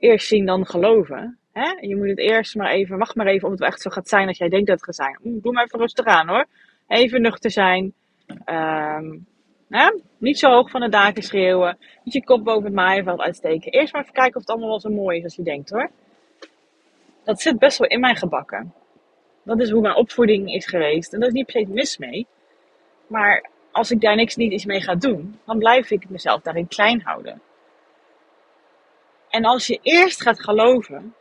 eerst 0.00 0.26
zien 0.26 0.46
dan 0.46 0.66
geloven. 0.66 1.38
Hè? 1.52 1.70
Je 1.80 1.96
moet 1.96 2.08
het 2.08 2.18
eerst 2.18 2.54
maar 2.54 2.70
even, 2.70 2.98
wacht 2.98 3.14
maar 3.14 3.26
even 3.26 3.46
of 3.46 3.54
het 3.54 3.62
echt 3.62 3.80
zo 3.80 3.90
gaat 3.90 4.08
zijn 4.08 4.28
als 4.28 4.38
jij 4.38 4.48
denkt 4.48 4.66
dat 4.66 4.76
het 4.76 4.84
gaat 4.84 4.94
zijn. 4.94 5.40
Doe 5.42 5.52
maar 5.52 5.64
even 5.64 5.78
rustig 5.78 6.04
aan 6.04 6.28
hoor. 6.28 6.46
Even 6.88 7.22
nuchter 7.22 7.50
zijn. 7.50 7.94
Um, 8.26 9.26
hè? 9.68 9.90
Niet 10.18 10.38
zo 10.38 10.50
hoog 10.50 10.70
van 10.70 10.80
de 10.80 10.88
daken 10.88 11.22
schreeuwen. 11.22 11.78
Niet 12.04 12.14
je 12.14 12.24
kop 12.24 12.44
boven 12.44 12.64
het 12.64 12.74
maaiveld 12.74 13.20
uitsteken. 13.20 13.72
Eerst 13.72 13.92
maar 13.92 14.02
even 14.02 14.14
kijken 14.14 14.34
of 14.34 14.40
het 14.40 14.50
allemaal 14.50 14.68
wel 14.68 14.80
zo 14.80 14.90
mooi 14.90 15.18
is 15.18 15.24
als 15.24 15.36
je 15.36 15.42
denkt 15.42 15.70
hoor. 15.70 15.90
Dat 17.24 17.40
zit 17.40 17.58
best 17.58 17.78
wel 17.78 17.88
in 17.88 18.00
mijn 18.00 18.16
gebakken. 18.16 18.74
Dat 19.42 19.60
is 19.60 19.70
hoe 19.70 19.80
mijn 19.80 19.96
opvoeding 19.96 20.54
is 20.54 20.66
geweest. 20.66 21.12
En 21.12 21.18
daar 21.18 21.28
is 21.28 21.34
niet 21.34 21.52
per 21.52 21.60
se 21.60 21.72
mis 21.72 21.98
mee. 21.98 22.26
Maar 23.06 23.48
als 23.70 23.90
ik 23.90 24.00
daar 24.00 24.16
niks 24.16 24.36
niet 24.36 24.52
iets 24.52 24.64
mee 24.64 24.80
ga 24.80 24.94
doen, 24.94 25.38
dan 25.46 25.58
blijf 25.58 25.90
ik 25.90 26.08
mezelf 26.08 26.42
daarin 26.42 26.68
klein 26.68 27.00
houden. 27.02 27.40
En 29.30 29.44
als 29.44 29.66
je 29.66 29.78
eerst 29.82 30.22
gaat 30.22 30.40
geloven, 30.42 31.14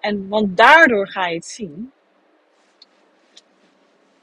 en 0.00 0.28
want 0.28 0.56
daardoor 0.56 1.08
ga 1.08 1.26
je 1.26 1.34
het 1.34 1.44
zien, 1.44 1.92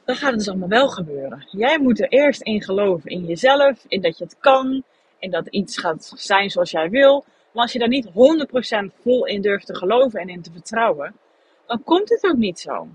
dan 0.06 0.16
gaat 0.16 0.30
het 0.30 0.40
dus 0.40 0.50
allemaal 0.50 0.68
wel 0.68 0.90
gebeuren. 0.90 1.48
Jij 1.52 1.80
moet 1.80 2.00
er 2.00 2.08
eerst 2.08 2.42
in 2.42 2.64
geloven, 2.64 3.10
in 3.10 3.26
jezelf, 3.26 3.86
in 3.88 4.02
dat 4.02 4.18
je 4.18 4.24
het 4.24 4.40
kan, 4.40 4.84
in 5.20 5.32
dat 5.32 5.48
iets 5.48 5.78
gaat 5.78 6.12
zijn 6.16 6.50
zoals 6.50 6.72
jij 6.72 6.90
wil. 6.90 7.26
Maar 7.52 7.64
als 7.64 7.72
je 7.72 7.80
daar 7.80 7.88
niet 7.88 8.08
100% 8.08 8.96
vol 9.02 9.26
in 9.26 9.42
durft 9.42 9.66
te 9.66 9.76
geloven 9.76 10.20
en 10.20 10.30
in 10.30 10.42
te 10.42 10.52
vertrouwen, 10.52 11.16
dan 11.66 11.84
komt 11.84 12.10
het 12.10 12.24
ook 12.24 12.38
niet 12.38 12.60
zo. 12.60 12.88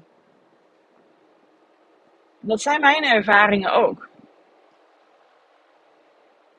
Dat 2.41 2.61
zijn 2.61 2.81
mijn 2.81 3.05
ervaringen 3.05 3.73
ook. 3.73 4.09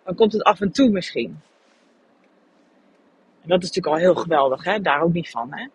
Dan 0.04 0.16
komt 0.16 0.34
het 0.34 0.44
af 0.44 0.62
en 0.62 0.72
toe 0.72 0.90
misschien. 0.90 1.42
En 3.46 3.52
dat 3.52 3.64
is 3.64 3.68
natuurlijk 3.72 3.96
al 3.96 4.02
heel 4.02 4.22
geweldig, 4.22 4.64
hè? 4.64 4.80
daar 4.80 5.02
ook 5.02 5.14
niet 5.14 5.30
van. 5.30 5.54
Hè? 5.54 5.68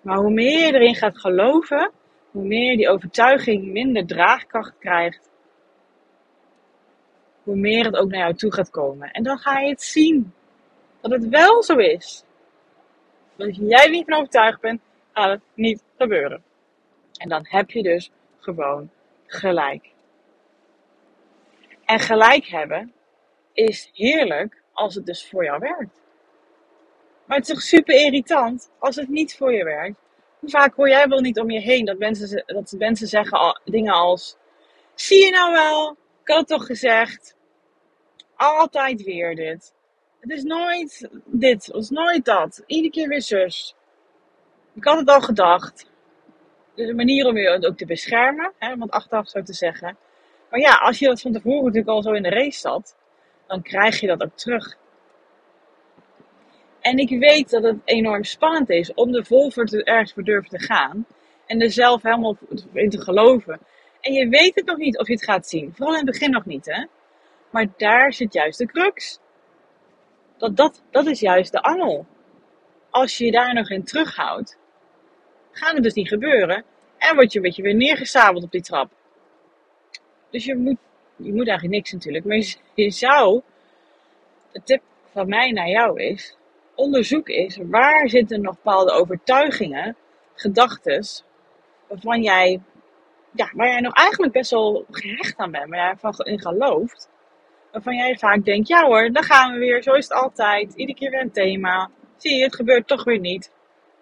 Maar 0.00 0.16
hoe 0.16 0.30
meer 0.30 0.66
je 0.66 0.74
erin 0.74 0.94
gaat 0.94 1.18
geloven, 1.18 1.90
hoe 2.30 2.44
meer 2.44 2.76
die 2.76 2.88
overtuiging 2.88 3.64
minder 3.64 4.06
draagkracht 4.06 4.78
krijgt, 4.78 5.30
hoe 7.42 7.56
meer 7.56 7.84
het 7.84 7.96
ook 7.96 8.10
naar 8.10 8.20
jou 8.20 8.34
toe 8.34 8.52
gaat 8.52 8.70
komen. 8.70 9.10
En 9.10 9.22
dan 9.22 9.38
ga 9.38 9.58
je 9.58 9.68
het 9.68 9.82
zien 9.82 10.32
dat 11.00 11.10
het 11.10 11.28
wel 11.28 11.62
zo 11.62 11.76
is. 11.76 12.24
als 13.38 13.58
jij 13.60 13.88
niet 13.88 14.04
van 14.04 14.18
overtuigd 14.18 14.60
bent, 14.60 14.80
gaat 15.12 15.30
het 15.30 15.42
niet 15.54 15.82
gebeuren. 15.98 16.42
En 17.16 17.28
dan 17.28 17.46
heb 17.48 17.70
je 17.70 17.82
dus 17.82 18.10
gewoon 18.38 18.90
gelijk. 19.26 19.90
En 21.84 21.98
gelijk 21.98 22.46
hebben 22.46 22.92
is 23.52 23.90
heerlijk 23.92 24.62
als 24.72 24.94
het 24.94 25.06
dus 25.06 25.28
voor 25.28 25.44
jou 25.44 25.58
werkt. 25.58 26.01
Maar 27.32 27.40
het 27.40 27.50
is 27.50 27.54
toch 27.56 27.64
super 27.64 27.94
irritant 27.94 28.70
als 28.78 28.96
het 28.96 29.08
niet 29.08 29.36
voor 29.36 29.52
je 29.52 29.64
werkt. 29.64 29.98
Hoe 30.38 30.50
vaak 30.50 30.74
hoor 30.74 30.88
jij 30.88 31.08
wel 31.08 31.20
niet 31.20 31.40
om 31.40 31.50
je 31.50 31.60
heen 31.60 31.84
dat 31.84 31.98
mensen, 31.98 32.42
dat 32.46 32.74
mensen 32.78 33.08
zeggen 33.08 33.60
dingen 33.64 33.92
als: 33.92 34.36
Zie 34.94 35.24
je 35.24 35.30
nou 35.30 35.52
wel? 35.52 35.90
Ik 35.90 36.28
had 36.28 36.38
het 36.38 36.48
toch 36.48 36.66
gezegd. 36.66 37.36
Altijd 38.36 39.02
weer 39.02 39.34
dit. 39.34 39.72
Het 40.20 40.30
is 40.30 40.42
nooit 40.42 41.08
dit, 41.24 41.66
het 41.66 41.74
is 41.74 41.90
nooit 41.90 42.24
dat. 42.24 42.62
Iedere 42.66 42.92
keer 42.92 43.08
weer 43.08 43.22
zus. 43.22 43.74
Ik 44.74 44.84
had 44.84 44.98
het 44.98 45.08
al 45.08 45.20
gedacht. 45.20 45.90
Dus 46.74 46.88
een 46.88 46.96
manier 46.96 47.26
om 47.26 47.36
je 47.36 47.66
ook 47.66 47.76
te 47.76 47.86
beschermen, 47.86 48.52
hè, 48.58 48.74
achteraf 48.88 49.28
zo 49.28 49.42
te 49.42 49.52
zeggen. 49.52 49.96
Maar 50.50 50.60
ja, 50.60 50.74
als 50.74 50.98
je 50.98 51.06
dat 51.06 51.20
van 51.20 51.32
tevoren 51.32 51.64
natuurlijk 51.64 51.88
al 51.88 52.02
zo 52.02 52.12
in 52.12 52.22
de 52.22 52.28
race 52.28 52.58
zat, 52.58 52.96
dan 53.46 53.62
krijg 53.62 54.00
je 54.00 54.06
dat 54.06 54.22
ook 54.22 54.36
terug. 54.36 54.80
En 56.82 56.98
ik 56.98 57.18
weet 57.18 57.50
dat 57.50 57.62
het 57.62 57.76
enorm 57.84 58.24
spannend 58.24 58.70
is 58.70 58.94
om 58.94 59.12
de 59.12 59.24
vol 59.24 59.50
voor 59.50 59.66
te, 59.66 59.84
ergens 59.84 60.12
voor 60.12 60.22
durven 60.22 60.50
te 60.50 60.64
gaan. 60.64 61.06
En 61.46 61.60
er 61.60 61.70
zelf 61.70 62.02
helemaal 62.02 62.36
in 62.72 62.90
te 62.90 63.00
geloven. 63.00 63.60
En 64.00 64.12
je 64.12 64.28
weet 64.28 64.54
het 64.54 64.66
nog 64.66 64.76
niet 64.76 64.98
of 64.98 65.06
je 65.06 65.12
het 65.12 65.24
gaat 65.24 65.48
zien. 65.48 65.72
Vooral 65.74 65.94
in 65.94 66.06
het 66.06 66.10
begin 66.10 66.30
nog 66.30 66.44
niet, 66.44 66.66
hè. 66.66 66.86
Maar 67.50 67.66
daar 67.76 68.12
zit 68.12 68.32
juist 68.32 68.58
de 68.58 68.66
crux. 68.66 69.18
Dat, 70.36 70.56
dat, 70.56 70.82
dat 70.90 71.06
is 71.06 71.20
juist 71.20 71.52
de 71.52 71.60
angel. 71.60 72.06
Als 72.90 73.18
je 73.18 73.24
je 73.24 73.30
daar 73.30 73.54
nog 73.54 73.70
in 73.70 73.84
terughoudt, 73.84 74.58
gaat 75.50 75.74
het 75.74 75.82
dus 75.82 75.94
niet 75.94 76.08
gebeuren. 76.08 76.64
En 76.98 77.14
word 77.14 77.32
je 77.32 77.38
een 77.38 77.44
beetje 77.44 77.62
weer 77.62 77.74
neergesabeld 77.74 78.44
op 78.44 78.50
die 78.50 78.62
trap. 78.62 78.90
Dus 80.30 80.44
je 80.44 80.56
moet, 80.56 80.78
je 81.16 81.32
moet 81.32 81.48
eigenlijk 81.48 81.76
niks 81.76 81.92
natuurlijk. 81.92 82.24
Maar 82.24 82.36
je, 82.36 82.56
je 82.74 82.90
zou, 82.90 83.42
de 84.52 84.62
tip 84.64 84.82
van 85.12 85.28
mij 85.28 85.50
naar 85.50 85.68
jou 85.68 86.02
is, 86.02 86.36
onderzoek 86.74 87.28
is 87.28 87.58
waar 87.62 88.08
zitten 88.08 88.40
nog 88.40 88.54
bepaalde 88.54 88.92
overtuigingen, 88.92 89.96
gedachten, 90.34 91.04
waarvan 91.88 92.22
jij, 92.22 92.60
ja, 93.32 93.50
waar 93.54 93.68
jij 93.68 93.80
nog 93.80 93.94
eigenlijk 93.94 94.32
best 94.32 94.50
wel 94.50 94.84
gehecht 94.90 95.36
aan 95.36 95.50
bent, 95.50 95.68
waar 95.68 95.78
jij 95.78 95.96
van 95.96 96.26
in 96.26 96.40
gelooft. 96.40 97.10
Waarvan 97.72 97.96
jij 97.96 98.16
vaak 98.18 98.44
denkt, 98.44 98.68
ja 98.68 98.86
hoor, 98.86 99.12
dan 99.12 99.22
gaan 99.22 99.52
we 99.52 99.58
weer, 99.58 99.82
zo 99.82 99.92
is 99.92 100.08
het 100.08 100.18
altijd, 100.18 100.74
iedere 100.74 100.98
keer 100.98 101.10
weer 101.10 101.20
een 101.20 101.32
thema. 101.32 101.90
Zie 102.16 102.36
je, 102.36 102.44
het 102.44 102.54
gebeurt 102.54 102.86
toch 102.86 103.04
weer 103.04 103.18
niet. 103.18 103.52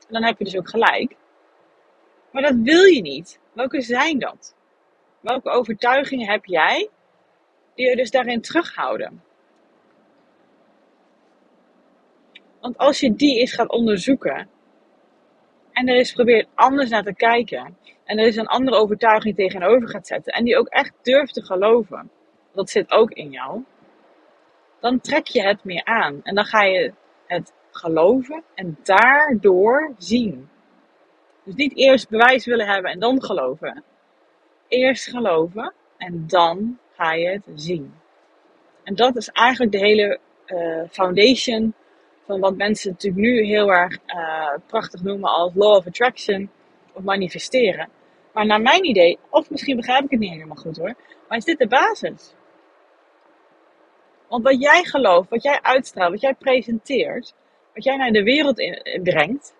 En 0.07 0.15
dan 0.15 0.25
heb 0.25 0.39
je 0.39 0.45
dus 0.45 0.57
ook 0.57 0.69
gelijk. 0.69 1.17
Maar 2.33 2.43
dat 2.43 2.55
wil 2.62 2.83
je 2.83 3.00
niet. 3.00 3.41
Welke 3.53 3.81
zijn 3.81 4.19
dat? 4.19 4.55
Welke 5.21 5.50
overtuigingen 5.50 6.29
heb 6.29 6.45
jij 6.45 6.89
die 7.75 7.89
je 7.89 7.97
dus 7.97 8.11
daarin 8.11 8.41
terughouden? 8.41 9.23
Want 12.61 12.79
als 12.79 13.00
je 13.00 13.14
die 13.14 13.38
eens 13.38 13.52
gaat 13.52 13.71
onderzoeken 13.71 14.49
en 15.73 15.88
er 15.88 15.97
eens 15.97 16.12
probeert 16.12 16.49
anders 16.55 16.90
naar 16.90 17.02
te 17.02 17.14
kijken 17.14 17.76
en 18.05 18.19
er 18.19 18.26
is 18.26 18.37
een 18.37 18.47
andere 18.47 18.76
overtuiging 18.76 19.37
tegenover 19.37 19.88
gaat 19.88 20.07
zetten 20.07 20.33
en 20.33 20.45
die 20.45 20.59
ook 20.59 20.69
echt 20.69 20.93
durft 21.02 21.35
te 21.35 21.45
geloven, 21.45 22.11
dat 22.52 22.71
zit 22.71 22.93
ook 22.93 23.11
in 23.11 23.31
jou, 23.31 23.64
dan 24.81 25.00
trek 25.00 25.26
je 25.26 25.43
het 25.43 25.64
meer 25.64 25.85
aan 25.85 26.21
en 26.23 26.35
dan 26.35 26.45
ga 26.45 26.62
je 26.62 26.93
het 27.26 27.52
geloven 27.71 28.43
en 28.55 28.79
daardoor 28.83 29.95
zien. 29.99 30.49
Dus 31.45 31.55
niet 31.55 31.76
eerst 31.76 32.09
bewijs 32.09 32.47
willen 32.47 32.67
hebben 32.67 32.90
en 32.90 32.99
dan 32.99 33.23
geloven. 33.23 33.85
Eerst 34.69 35.09
geloven 35.09 35.73
en 35.97 36.25
dan 36.26 36.79
ga 36.93 37.12
je 37.12 37.29
het 37.29 37.49
zien. 37.55 37.95
En 38.85 38.95
dat 38.95 39.17
is 39.17 39.29
eigenlijk 39.29 39.73
de 39.73 39.79
hele 39.79 40.19
uh, 40.47 40.83
foundation 40.90 41.75
van 42.30 42.40
wat 42.40 42.56
mensen 42.56 42.90
natuurlijk 42.90 43.22
nu 43.22 43.44
heel 43.44 43.72
erg 43.72 43.99
uh, 44.06 44.54
prachtig 44.66 45.02
noemen 45.02 45.30
als 45.30 45.52
law 45.54 45.76
of 45.76 45.87
attraction 45.87 46.50
of 46.92 47.02
manifesteren. 47.02 47.88
Maar 48.32 48.46
naar 48.46 48.60
mijn 48.60 48.84
idee, 48.84 49.18
of 49.30 49.50
misschien 49.50 49.76
begrijp 49.76 50.04
ik 50.04 50.10
het 50.10 50.20
niet 50.20 50.32
helemaal 50.32 50.56
goed 50.56 50.76
hoor, 50.76 50.94
maar 51.28 51.38
is 51.38 51.44
dit 51.44 51.58
de 51.58 51.66
basis? 51.66 52.34
Want 54.28 54.44
wat 54.44 54.62
jij 54.62 54.84
gelooft, 54.84 55.30
wat 55.30 55.42
jij 55.42 55.58
uitstraalt, 55.62 56.10
wat 56.10 56.20
jij 56.20 56.34
presenteert, 56.34 57.34
wat 57.75 57.84
jij 57.84 57.96
naar 57.96 58.10
de 58.10 58.22
wereld 58.22 58.58
in, 58.58 59.02
brengt, 59.02 59.54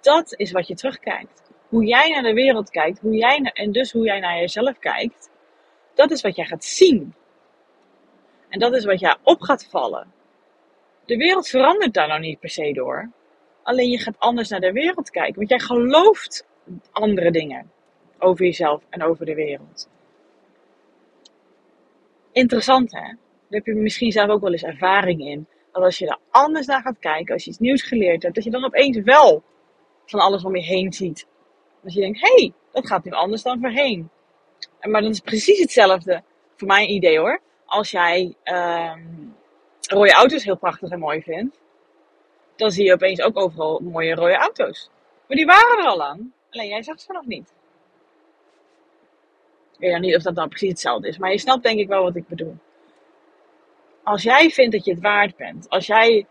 dat 0.00 0.34
is 0.36 0.52
wat 0.52 0.66
je 0.66 0.74
terugkijkt. 0.74 1.42
Hoe 1.68 1.84
jij 1.84 2.08
naar 2.08 2.22
de 2.22 2.34
wereld 2.34 2.70
kijkt, 2.70 3.00
hoe 3.00 3.14
jij 3.14 3.50
en 3.52 3.72
dus 3.72 3.92
hoe 3.92 4.04
jij 4.04 4.20
naar 4.20 4.38
jezelf 4.38 4.78
kijkt, 4.78 5.30
dat 5.94 6.10
is 6.10 6.22
wat 6.22 6.36
jij 6.36 6.44
gaat 6.44 6.64
zien. 6.64 7.14
En 8.48 8.58
dat 8.58 8.74
is 8.74 8.84
wat 8.84 9.00
jij 9.00 9.16
op 9.22 9.40
gaat 9.40 9.66
vallen. 9.66 10.14
De 11.06 11.16
wereld 11.16 11.48
verandert 11.48 11.94
daar 11.94 12.08
nou 12.08 12.20
niet 12.20 12.40
per 12.40 12.50
se 12.50 12.72
door. 12.72 13.10
Alleen 13.62 13.90
je 13.90 13.98
gaat 13.98 14.18
anders 14.18 14.48
naar 14.48 14.60
de 14.60 14.72
wereld 14.72 15.10
kijken. 15.10 15.34
Want 15.34 15.48
jij 15.48 15.58
gelooft 15.58 16.46
andere 16.90 17.30
dingen 17.30 17.70
over 18.18 18.44
jezelf 18.44 18.82
en 18.88 19.02
over 19.02 19.26
de 19.26 19.34
wereld. 19.34 19.88
Interessant 22.32 22.92
hè? 22.92 23.00
Daar 23.00 23.16
heb 23.48 23.66
je 23.66 23.74
misschien 23.74 24.12
zelf 24.12 24.30
ook 24.30 24.40
wel 24.40 24.52
eens 24.52 24.62
ervaring 24.62 25.20
in. 25.20 25.46
Dat 25.72 25.82
als 25.82 25.98
je 25.98 26.06
er 26.06 26.18
anders 26.30 26.66
naar 26.66 26.82
gaat 26.82 26.98
kijken, 26.98 27.34
als 27.34 27.44
je 27.44 27.50
iets 27.50 27.58
nieuws 27.58 27.82
geleerd 27.82 28.22
hebt, 28.22 28.34
dat 28.34 28.44
je 28.44 28.50
dan 28.50 28.64
opeens 28.64 28.98
wel 28.98 29.42
van 30.06 30.20
alles 30.20 30.44
om 30.44 30.56
je 30.56 30.62
heen 30.62 30.92
ziet. 30.92 31.26
Dat 31.82 31.92
je 31.92 32.00
denkt, 32.00 32.20
hé, 32.20 32.34
hey, 32.34 32.52
dat 32.72 32.86
gaat 32.86 33.04
nu 33.04 33.10
anders 33.10 33.42
dan 33.42 33.60
voorheen. 33.60 34.10
Maar 34.80 35.02
dat 35.02 35.10
is 35.10 35.20
precies 35.20 35.58
hetzelfde, 35.58 36.22
voor 36.56 36.68
mijn 36.68 36.90
idee 36.90 37.18
hoor. 37.18 37.40
Als 37.64 37.90
jij 37.90 38.34
um, 38.44 39.35
rode 39.86 40.12
auto's 40.12 40.44
heel 40.44 40.56
prachtig 40.56 40.90
en 40.90 40.98
mooi 40.98 41.22
vindt, 41.22 41.60
dan 42.56 42.70
zie 42.70 42.84
je 42.84 42.92
opeens 42.92 43.20
ook 43.20 43.38
overal 43.38 43.80
mooie 43.80 44.14
rode 44.14 44.36
auto's. 44.36 44.90
Maar 45.28 45.36
die 45.36 45.46
waren 45.46 45.78
er 45.78 45.86
al 45.86 45.96
lang, 45.96 46.30
alleen 46.50 46.68
jij 46.68 46.82
zag 46.82 47.00
ze 47.00 47.12
nog 47.12 47.26
niet. 47.26 47.54
Ik 49.72 49.82
weet 49.82 49.90
nou 49.90 50.02
niet 50.02 50.16
of 50.16 50.22
dat 50.22 50.34
dan 50.34 50.48
precies 50.48 50.68
hetzelfde 50.68 51.08
is, 51.08 51.18
maar 51.18 51.30
je 51.30 51.38
snapt 51.38 51.62
denk 51.62 51.78
ik 51.78 51.88
wel 51.88 52.02
wat 52.02 52.16
ik 52.16 52.28
bedoel. 52.28 52.56
Als 54.02 54.22
jij 54.22 54.50
vindt 54.50 54.72
dat 54.72 54.84
je 54.84 54.90
het 54.90 55.02
waard 55.02 55.36
bent, 55.36 55.68
als 55.68 55.86
jij 55.86 56.26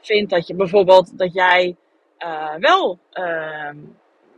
vindt 0.00 0.30
dat 0.30 0.46
je 0.46 0.54
bijvoorbeeld 0.54 1.18
dat 1.18 1.32
jij 1.32 1.76
uh, 2.18 2.54
wel 2.54 2.98
uh, 3.12 3.70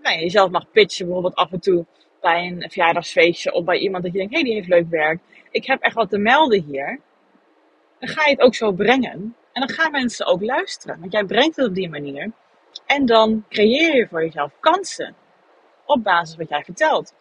nou, 0.03 0.19
jezelf 0.21 0.51
mag 0.51 0.71
pitchen, 0.71 1.05
bijvoorbeeld 1.05 1.35
af 1.35 1.53
en 1.53 1.61
toe 1.61 1.87
bij 2.21 2.47
een 2.47 2.71
verjaardagsfeestje 2.71 3.53
of 3.53 3.65
bij 3.65 3.79
iemand 3.79 4.03
dat 4.03 4.13
je 4.13 4.19
denkt, 4.19 4.35
hé, 4.35 4.41
hey, 4.41 4.49
die 4.49 4.59
heeft 4.59 4.69
leuk 4.69 4.91
werk. 4.91 5.21
Ik 5.51 5.67
heb 5.67 5.81
echt 5.81 5.95
wat 5.95 6.11
te 6.11 6.19
melden 6.19 6.63
hier 6.63 7.01
dan 7.99 8.09
ga 8.09 8.25
je 8.25 8.31
het 8.31 8.41
ook 8.41 8.55
zo 8.55 8.73
brengen. 8.73 9.37
En 9.53 9.67
dan 9.67 9.71
gaan 9.71 9.91
mensen 9.91 10.27
ook 10.27 10.43
luisteren. 10.43 11.01
Want 11.01 11.13
jij 11.13 11.25
brengt 11.25 11.57
het 11.57 11.67
op 11.67 11.75
die 11.75 11.89
manier. 11.89 12.33
En 12.87 13.07
dan 13.07 13.45
creëer 13.49 13.97
je 13.97 14.09
voor 14.09 14.23
jezelf 14.25 14.53
kansen. 14.61 15.15
Op 15.85 16.03
basis 16.03 16.37
wat 16.37 16.49
jij 16.49 16.65
vertelt. 16.65 17.15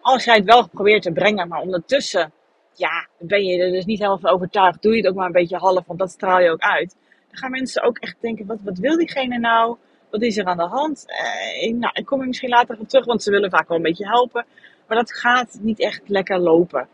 Als 0.00 0.24
jij 0.24 0.34
het 0.34 0.44
wel 0.44 0.68
probeert 0.68 1.02
te 1.02 1.12
brengen, 1.12 1.48
maar 1.48 1.60
ondertussen, 1.60 2.32
ja, 2.74 3.06
ben 3.18 3.44
je 3.44 3.62
er 3.62 3.70
dus 3.70 3.84
niet 3.84 3.98
helemaal 3.98 4.18
van 4.18 4.30
overtuigd. 4.30 4.82
Doe 4.82 4.92
je 4.92 4.98
het 4.98 5.08
ook 5.08 5.14
maar 5.14 5.26
een 5.26 5.32
beetje 5.32 5.56
half, 5.56 5.86
want 5.86 5.98
dat 5.98 6.10
straal 6.10 6.40
je 6.40 6.50
ook 6.50 6.60
uit. 6.60 6.96
Dan 7.28 7.38
gaan 7.38 7.50
mensen 7.50 7.82
ook 7.82 7.98
echt 7.98 8.16
denken, 8.20 8.46
wat, 8.46 8.58
wat 8.64 8.78
wil 8.78 8.96
diegene 8.96 9.38
nou? 9.38 9.76
Wat 10.10 10.22
is 10.22 10.36
er 10.36 10.44
aan 10.44 10.56
de 10.56 10.62
hand? 10.62 11.04
Eh, 11.06 11.72
nou, 11.72 11.92
ik 11.94 12.06
kom 12.06 12.20
er 12.20 12.26
misschien 12.26 12.48
later 12.48 12.78
op 12.78 12.88
terug, 12.88 13.04
want 13.04 13.22
ze 13.22 13.30
willen 13.30 13.50
vaak 13.50 13.68
wel 13.68 13.76
een 13.76 13.82
beetje 13.82 14.06
helpen. 14.06 14.46
Maar 14.86 14.96
dat 14.96 15.12
gaat 15.12 15.58
niet 15.60 15.80
echt 15.80 16.08
lekker 16.08 16.38
lopen. 16.38 16.88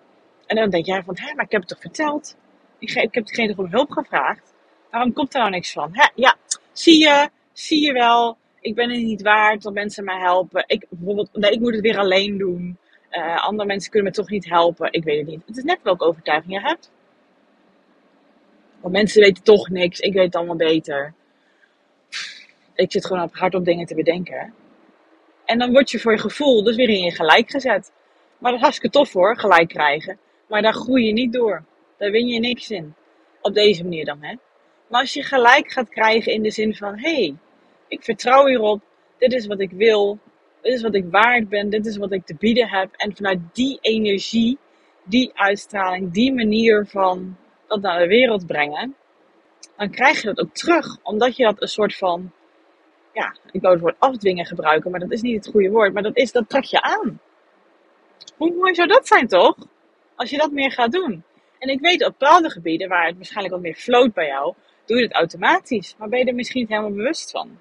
En 0.46 0.56
dan 0.56 0.70
denk 0.70 0.86
jij 0.86 1.02
van, 1.02 1.16
hé, 1.18 1.34
maar 1.34 1.44
ik 1.44 1.50
heb 1.50 1.60
het 1.60 1.70
toch 1.70 1.80
verteld? 1.80 2.36
Ik, 2.78 3.14
heb 3.14 3.26
degene 3.26 3.54
om 3.56 3.66
hulp 3.70 3.90
gevraagd. 3.90 4.54
Waarom 4.90 5.12
komt 5.12 5.34
er 5.34 5.40
nou 5.40 5.50
niks 5.50 5.72
van? 5.72 5.90
Ja, 6.14 6.36
zie 6.72 6.98
je, 6.98 7.28
zie 7.52 7.84
je 7.84 7.92
wel. 7.92 8.36
Ik 8.60 8.74
ben 8.74 8.90
het 8.90 9.02
niet 9.02 9.22
waard 9.22 9.62
dat 9.62 9.72
mensen 9.72 10.04
mij 10.04 10.18
helpen. 10.18 10.64
Ik, 10.66 10.86
bijvoorbeeld, 10.88 11.28
nee, 11.32 11.50
ik 11.50 11.60
moet 11.60 11.72
het 11.72 11.82
weer 11.82 11.98
alleen 11.98 12.38
doen. 12.38 12.78
Uh, 13.10 13.44
andere 13.44 13.68
mensen 13.68 13.90
kunnen 13.90 14.10
me 14.10 14.16
toch 14.16 14.28
niet 14.30 14.48
helpen. 14.48 14.92
Ik 14.92 15.04
weet 15.04 15.18
het 15.18 15.26
niet. 15.26 15.42
Het 15.46 15.56
is 15.56 15.62
net 15.62 15.82
welke 15.82 16.04
overtuiging 16.04 16.52
je 16.52 16.60
hebt. 16.60 16.90
Want 18.80 18.94
mensen 18.94 19.20
weten 19.20 19.42
toch 19.42 19.68
niks. 19.68 20.00
Ik 20.00 20.12
weet 20.12 20.24
het 20.24 20.36
allemaal 20.36 20.56
beter. 20.56 21.14
Ik 22.74 22.92
zit 22.92 23.06
gewoon 23.06 23.28
hard 23.32 23.54
op 23.54 23.64
dingen 23.64 23.86
te 23.86 23.94
bedenken. 23.94 24.54
En 25.44 25.58
dan 25.58 25.72
word 25.72 25.90
je 25.90 25.98
voor 25.98 26.12
je 26.12 26.18
gevoel 26.18 26.62
dus 26.62 26.76
weer 26.76 26.88
in 26.88 27.02
je 27.02 27.10
gelijk 27.10 27.50
gezet. 27.50 27.92
Maar 28.38 28.50
dat 28.50 28.60
is 28.60 28.66
hartstikke 28.66 28.98
tof 28.98 29.12
hoor, 29.12 29.38
gelijk 29.38 29.68
krijgen. 29.68 30.18
Maar 30.48 30.62
daar 30.62 30.74
groei 30.74 31.06
je 31.06 31.12
niet 31.12 31.32
door. 31.32 31.64
Daar 31.98 32.10
win 32.10 32.26
je 32.26 32.40
niks 32.40 32.70
in. 32.70 32.94
Op 33.40 33.54
deze 33.54 33.82
manier 33.82 34.04
dan, 34.04 34.22
hè. 34.22 34.34
Maar 34.86 35.00
als 35.00 35.12
je 35.12 35.22
gelijk 35.22 35.72
gaat 35.72 35.88
krijgen 35.88 36.32
in 36.32 36.42
de 36.42 36.50
zin 36.50 36.74
van: 36.74 36.98
hé, 36.98 37.14
hey, 37.14 37.36
ik 37.88 38.02
vertrouw 38.02 38.46
hierop, 38.46 38.82
dit 39.18 39.32
is 39.32 39.46
wat 39.46 39.60
ik 39.60 39.70
wil, 39.70 40.18
dit 40.60 40.72
is 40.72 40.82
wat 40.82 40.94
ik 40.94 41.04
waard 41.10 41.48
ben, 41.48 41.70
dit 41.70 41.86
is 41.86 41.96
wat 41.96 42.12
ik 42.12 42.26
te 42.26 42.34
bieden 42.34 42.68
heb. 42.68 42.94
En 42.96 43.16
vanuit 43.16 43.38
die 43.52 43.78
energie, 43.80 44.58
die 45.04 45.30
uitstraling, 45.34 46.12
die 46.12 46.32
manier 46.32 46.86
van 46.86 47.36
dat 47.66 47.80
naar 47.80 47.98
de 47.98 48.06
wereld 48.06 48.46
brengen, 48.46 48.94
dan 49.76 49.90
krijg 49.90 50.20
je 50.20 50.26
dat 50.26 50.40
ook 50.40 50.54
terug. 50.54 50.98
Omdat 51.02 51.36
je 51.36 51.44
dat 51.44 51.62
een 51.62 51.68
soort 51.68 51.96
van, 51.96 52.32
ja, 53.12 53.36
ik 53.50 53.60
wou 53.60 53.74
het 53.74 53.82
woord 53.82 53.96
afdwingen 53.98 54.46
gebruiken, 54.46 54.90
maar 54.90 55.00
dat 55.00 55.12
is 55.12 55.22
niet 55.22 55.44
het 55.44 55.52
goede 55.52 55.70
woord, 55.70 55.92
maar 55.92 56.02
dat, 56.02 56.16
is, 56.16 56.32
dat 56.32 56.48
trek 56.48 56.64
je 56.64 56.82
aan. 56.82 57.20
Hoe 58.36 58.54
mooi 58.54 58.74
zou 58.74 58.88
dat 58.88 59.06
zijn, 59.06 59.26
toch? 59.26 59.56
Als 60.14 60.30
je 60.30 60.36
dat 60.36 60.50
meer 60.50 60.72
gaat 60.72 60.92
doen. 60.92 61.24
En 61.58 61.68
ik 61.68 61.80
weet 61.80 62.04
op 62.04 62.14
bepaalde 62.18 62.50
gebieden 62.50 62.88
waar 62.88 63.06
het 63.06 63.16
waarschijnlijk 63.16 63.54
wat 63.54 63.62
meer 63.62 63.74
floot 63.74 64.12
bij 64.12 64.26
jou, 64.26 64.54
doe 64.84 64.96
je 64.96 65.02
het 65.02 65.12
automatisch. 65.12 65.94
Maar 65.98 66.08
ben 66.08 66.18
je 66.18 66.24
er 66.24 66.34
misschien 66.34 66.60
niet 66.60 66.70
helemaal 66.70 66.92
bewust 66.92 67.30
van. 67.30 67.58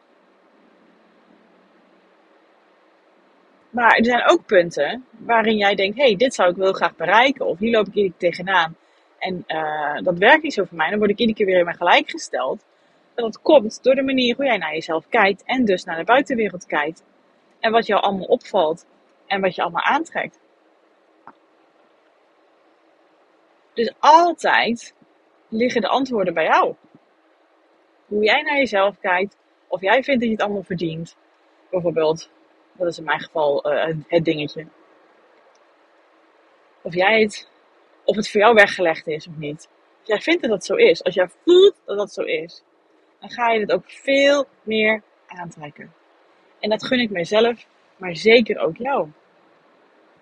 Maar 3.69 3.95
er 3.97 4.05
zijn 4.05 4.29
ook 4.29 4.45
punten 4.45 5.05
waarin 5.17 5.57
jij 5.57 5.75
denkt: 5.75 5.97
hé, 5.97 6.03
hey, 6.03 6.15
dit 6.15 6.33
zou 6.33 6.49
ik 6.49 6.55
wel 6.55 6.73
graag 6.73 6.95
bereiken. 6.95 7.45
Of 7.45 7.59
hier 7.59 7.71
loop 7.71 7.87
ik 7.87 7.93
iedere 7.93 8.13
keer 8.17 8.29
tegenaan. 8.29 8.75
En 9.19 9.43
uh, 9.47 10.01
dat 10.01 10.17
werkt 10.17 10.43
niet 10.43 10.53
zo 10.53 10.63
voor 10.63 10.77
mij. 10.77 10.89
Dan 10.89 10.97
word 10.99 11.11
ik 11.11 11.19
iedere 11.19 11.37
keer 11.37 11.45
weer 11.45 11.57
in 11.57 11.65
mijn 11.65 11.77
gelijk 11.77 12.09
gesteld. 12.09 12.65
Dat 13.15 13.41
komt 13.41 13.83
door 13.83 13.95
de 13.95 14.01
manier 14.01 14.35
hoe 14.35 14.45
jij 14.45 14.57
naar 14.57 14.73
jezelf 14.73 15.07
kijkt 15.07 15.43
en 15.45 15.65
dus 15.65 15.83
naar 15.83 15.97
de 15.97 16.03
buitenwereld 16.03 16.65
kijkt. 16.65 17.03
en 17.59 17.71
wat 17.71 17.85
jou 17.85 18.01
allemaal 18.01 18.25
opvalt 18.25 18.85
en 19.27 19.41
wat 19.41 19.55
je 19.55 19.61
allemaal 19.61 19.83
aantrekt. 19.83 20.39
Dus 23.75 23.93
altijd 23.99 24.93
liggen 25.47 25.81
de 25.81 25.87
antwoorden 25.87 26.33
bij 26.33 26.43
jou. 26.43 26.75
Hoe 28.05 28.23
jij 28.23 28.41
naar 28.41 28.57
jezelf 28.57 28.99
kijkt, 28.99 29.37
of 29.67 29.81
jij 29.81 30.03
vindt 30.03 30.19
dat 30.19 30.29
je 30.29 30.35
het 30.35 30.41
allemaal 30.41 30.63
verdient. 30.63 31.15
Bijvoorbeeld, 31.69 32.29
dat 32.71 32.87
is 32.87 32.97
in 32.97 33.03
mijn 33.03 33.19
geval 33.19 33.73
uh, 33.73 33.95
het 34.07 34.25
dingetje. 34.25 34.67
Of 36.81 36.93
jij 36.93 37.21
het, 37.21 37.49
of 38.03 38.15
het 38.15 38.29
voor 38.29 38.41
jou 38.41 38.53
weggelegd 38.53 39.07
is 39.07 39.27
of 39.27 39.37
niet. 39.37 39.69
Als 39.99 40.07
jij 40.07 40.21
vindt 40.21 40.41
dat 40.41 40.51
dat 40.51 40.65
zo 40.65 40.75
is, 40.75 41.03
als 41.03 41.13
jij 41.13 41.29
voelt 41.43 41.75
dat 41.85 41.97
dat 41.97 42.13
zo 42.13 42.21
is, 42.21 42.63
dan 43.19 43.29
ga 43.29 43.51
je 43.51 43.59
het 43.59 43.71
ook 43.71 43.83
veel 43.85 44.45
meer 44.63 45.01
aantrekken. 45.27 45.93
En 46.59 46.69
dat 46.69 46.85
gun 46.85 46.99
ik 46.99 47.09
mijzelf, 47.09 47.65
maar 47.97 48.15
zeker 48.15 48.59
ook 48.59 48.77
jou. 48.77 49.09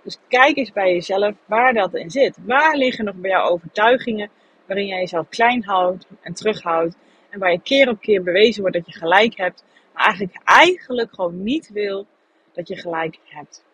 Dus 0.03 0.17
kijk 0.27 0.57
eens 0.57 0.71
bij 0.71 0.93
jezelf 0.93 1.35
waar 1.45 1.73
dat 1.73 1.93
in 1.93 2.09
zit. 2.09 2.37
Waar 2.45 2.75
liggen 2.75 3.05
nog 3.05 3.15
bij 3.15 3.29
jou 3.29 3.49
overtuigingen 3.49 4.29
waarin 4.65 4.87
jij 4.87 4.99
jezelf 4.99 5.29
klein 5.29 5.63
houdt 5.63 6.07
en 6.21 6.33
terughoudt. 6.33 6.95
En 7.29 7.39
waar 7.39 7.51
je 7.51 7.61
keer 7.61 7.89
op 7.89 8.01
keer 8.01 8.23
bewezen 8.23 8.61
wordt 8.61 8.77
dat 8.77 8.85
je 8.85 8.99
gelijk 8.99 9.37
hebt, 9.37 9.63
maar 9.93 10.03
eigenlijk, 10.03 10.37
eigenlijk 10.43 11.13
gewoon 11.13 11.43
niet 11.43 11.69
wil 11.69 12.07
dat 12.53 12.67
je 12.67 12.75
gelijk 12.75 13.19
hebt. 13.23 13.65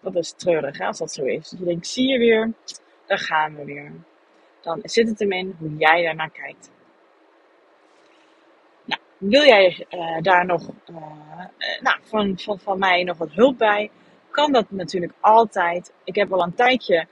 Dat 0.00 0.14
is 0.14 0.32
treurig 0.32 0.78
hè, 0.78 0.86
als 0.86 0.98
dat 0.98 1.12
zo 1.12 1.24
is. 1.24 1.48
Dus 1.48 1.58
je 1.58 1.64
denkt, 1.64 1.86
zie 1.86 2.08
je 2.08 2.18
weer, 2.18 2.52
daar 3.06 3.18
gaan 3.18 3.56
we 3.56 3.64
weer. 3.64 3.92
Dan 4.60 4.80
zit 4.82 5.08
het 5.08 5.18
hem 5.18 5.32
in 5.32 5.56
hoe 5.58 5.76
jij 5.76 6.02
daarnaar 6.02 6.30
kijkt. 6.30 6.70
Nou, 8.84 9.00
wil 9.18 9.44
jij 9.44 9.86
uh, 9.90 10.20
daar 10.20 10.46
nog 10.46 10.68
uh, 10.68 10.96
uh, 10.96 11.80
nou, 11.80 11.98
van, 12.02 12.38
van, 12.38 12.58
van 12.58 12.78
mij 12.78 13.02
nog 13.02 13.18
wat 13.18 13.32
hulp 13.32 13.58
bij? 13.58 13.90
Kan 14.34 14.52
dat 14.52 14.70
natuurlijk 14.70 15.12
altijd. 15.20 15.92
Ik 16.04 16.14
heb 16.14 16.32
al 16.32 16.42
een 16.42 16.54
tijdje 16.54 17.06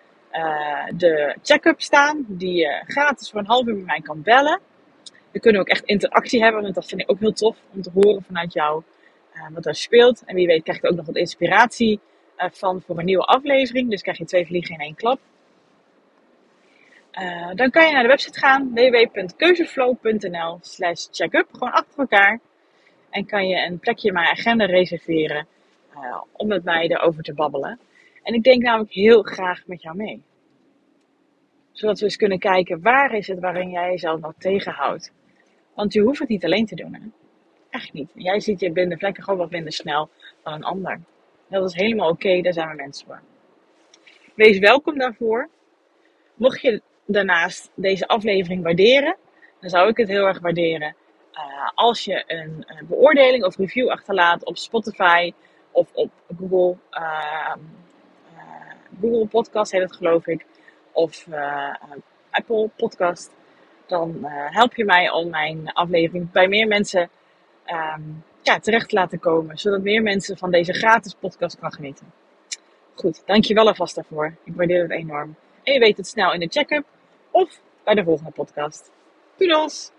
de 0.96 1.36
check-up 1.42 1.80
staan, 1.80 2.24
die 2.28 2.54
je 2.54 2.82
gratis 2.86 3.30
voor 3.30 3.40
een 3.40 3.46
half 3.46 3.66
uur 3.66 3.74
met 3.74 3.84
mij 3.84 4.00
kan 4.00 4.22
bellen. 4.22 4.60
We 5.30 5.40
kunnen 5.40 5.60
ook 5.60 5.68
echt 5.68 5.84
interactie 5.84 6.42
hebben, 6.42 6.62
want 6.62 6.74
dat 6.74 6.86
vind 6.86 7.00
ik 7.00 7.10
ook 7.10 7.18
heel 7.18 7.32
tof 7.32 7.56
om 7.74 7.82
te 7.82 7.90
horen 7.94 8.22
vanuit 8.22 8.52
jou 8.52 8.82
wat 9.52 9.66
er 9.66 9.74
speelt. 9.74 10.24
En 10.24 10.34
wie 10.34 10.46
weet 10.46 10.62
krijg 10.62 10.78
ik 10.78 10.90
ook 10.90 10.96
nog 10.96 11.06
wat 11.06 11.16
inspiratie 11.16 12.00
van 12.36 12.82
voor 12.86 12.98
een 12.98 13.04
nieuwe 13.04 13.24
aflevering. 13.24 13.90
Dus 13.90 14.02
krijg 14.02 14.18
je 14.18 14.24
twee 14.24 14.46
vliegen 14.46 14.74
in 14.74 14.80
één 14.80 14.94
klap. 14.94 15.20
Uh, 17.20 17.50
dan 17.54 17.70
kan 17.70 17.86
je 17.86 17.92
naar 17.92 18.02
de 18.02 18.08
website 18.08 18.38
gaan 18.38 18.74
www.keuzeflow.nl 18.74 20.58
slash 20.60 21.06
checkup, 21.10 21.48
gewoon 21.52 21.72
achter 21.72 21.98
elkaar. 21.98 22.40
En 23.10 23.26
kan 23.26 23.48
je 23.48 23.66
een 23.66 23.78
plekje 23.78 24.08
in 24.08 24.14
mijn 24.14 24.26
agenda 24.26 24.64
reserveren 24.64 25.46
uh, 25.94 26.22
om 26.32 26.46
met 26.46 26.64
mij 26.64 26.88
erover 26.88 27.22
te 27.22 27.34
babbelen. 27.34 27.78
En 28.22 28.34
ik 28.34 28.42
denk 28.42 28.62
namelijk 28.62 28.92
heel 28.92 29.22
graag 29.22 29.66
met 29.66 29.82
jou 29.82 29.96
mee. 29.96 30.22
Zodat 31.72 31.98
we 31.98 32.04
eens 32.04 32.16
kunnen 32.16 32.38
kijken 32.38 32.82
waar 32.82 33.14
is 33.14 33.26
het 33.26 33.40
waarin 33.40 33.70
jij 33.70 33.90
jezelf 33.90 34.20
nog 34.20 34.34
tegenhoudt. 34.38 35.12
Want 35.74 35.92
je 35.92 36.00
hoeft 36.00 36.18
het 36.18 36.28
niet 36.28 36.44
alleen 36.44 36.66
te 36.66 36.74
doen. 36.74 36.94
Hè? 36.94 37.00
Echt 37.70 37.92
niet. 37.92 38.10
Jij 38.14 38.40
ziet 38.40 38.60
je 38.60 38.72
blinde 38.72 38.96
vlekken 38.98 39.22
gewoon 39.22 39.38
wat 39.38 39.50
minder 39.50 39.72
snel 39.72 40.08
dan 40.42 40.52
een 40.52 40.64
ander. 40.64 41.00
Dat 41.48 41.68
is 41.68 41.74
helemaal 41.74 42.10
oké, 42.10 42.40
daar 42.40 42.52
zijn 42.52 42.68
we 42.68 42.74
mensen 42.74 43.06
voor. 43.06 43.20
Wees 44.34 44.58
welkom 44.58 44.98
daarvoor. 44.98 45.48
Mocht 46.34 46.60
je 46.60 46.82
daarnaast 47.06 47.70
deze 47.74 48.06
aflevering 48.06 48.62
waarderen, 48.62 49.16
dan 49.60 49.70
zou 49.70 49.88
ik 49.88 49.96
het 49.96 50.08
heel 50.08 50.26
erg 50.26 50.40
waarderen 50.40 50.94
uh, 51.34 51.70
als 51.74 52.04
je 52.04 52.24
een, 52.26 52.64
een, 52.66 52.86
beoordeling 52.86 53.44
of 53.44 53.56
review 53.56 53.88
achterlaat 53.88 54.44
op 54.44 54.56
Spotify 54.56 55.32
of 55.72 55.88
op 55.92 56.10
Google, 56.38 56.76
uh, 56.90 57.54
uh, 58.34 58.40
Google 59.00 59.26
Podcast 59.26 59.72
heet 59.72 59.82
het 59.82 59.96
geloof 59.96 60.26
ik, 60.26 60.46
of 60.92 61.26
Apple 62.30 62.70
Podcast. 62.76 63.30
Dan 63.86 64.24
help 64.50 64.74
je 64.74 64.84
mij 64.84 65.10
om 65.10 65.30
mijn 65.30 65.72
aflevering 65.72 66.30
bij 66.30 66.48
meer 66.48 66.66
mensen 66.66 67.10
um, 67.66 68.24
ja, 68.42 68.58
terecht 68.58 68.88
te 68.88 68.94
laten 68.94 69.18
komen, 69.18 69.58
zodat 69.58 69.82
meer 69.82 70.02
mensen 70.02 70.38
van 70.38 70.50
deze 70.50 70.72
gratis 70.72 71.14
podcast 71.14 71.58
kan 71.58 71.72
genieten. 71.72 72.12
Goed, 72.94 73.22
dankjewel 73.26 73.66
alvast 73.66 73.94
daarvoor. 73.94 74.34
Ik 74.44 74.54
waardeer 74.54 74.82
het 74.82 74.90
enorm. 74.90 75.36
En 75.62 75.72
je 75.72 75.78
weet 75.78 75.96
het 75.96 76.06
snel 76.06 76.32
in 76.32 76.40
de 76.40 76.48
check-up 76.48 76.84
of 77.30 77.60
bij 77.84 77.94
de 77.94 78.04
volgende 78.04 78.30
podcast. 78.30 78.90
Doedels! 79.36 79.92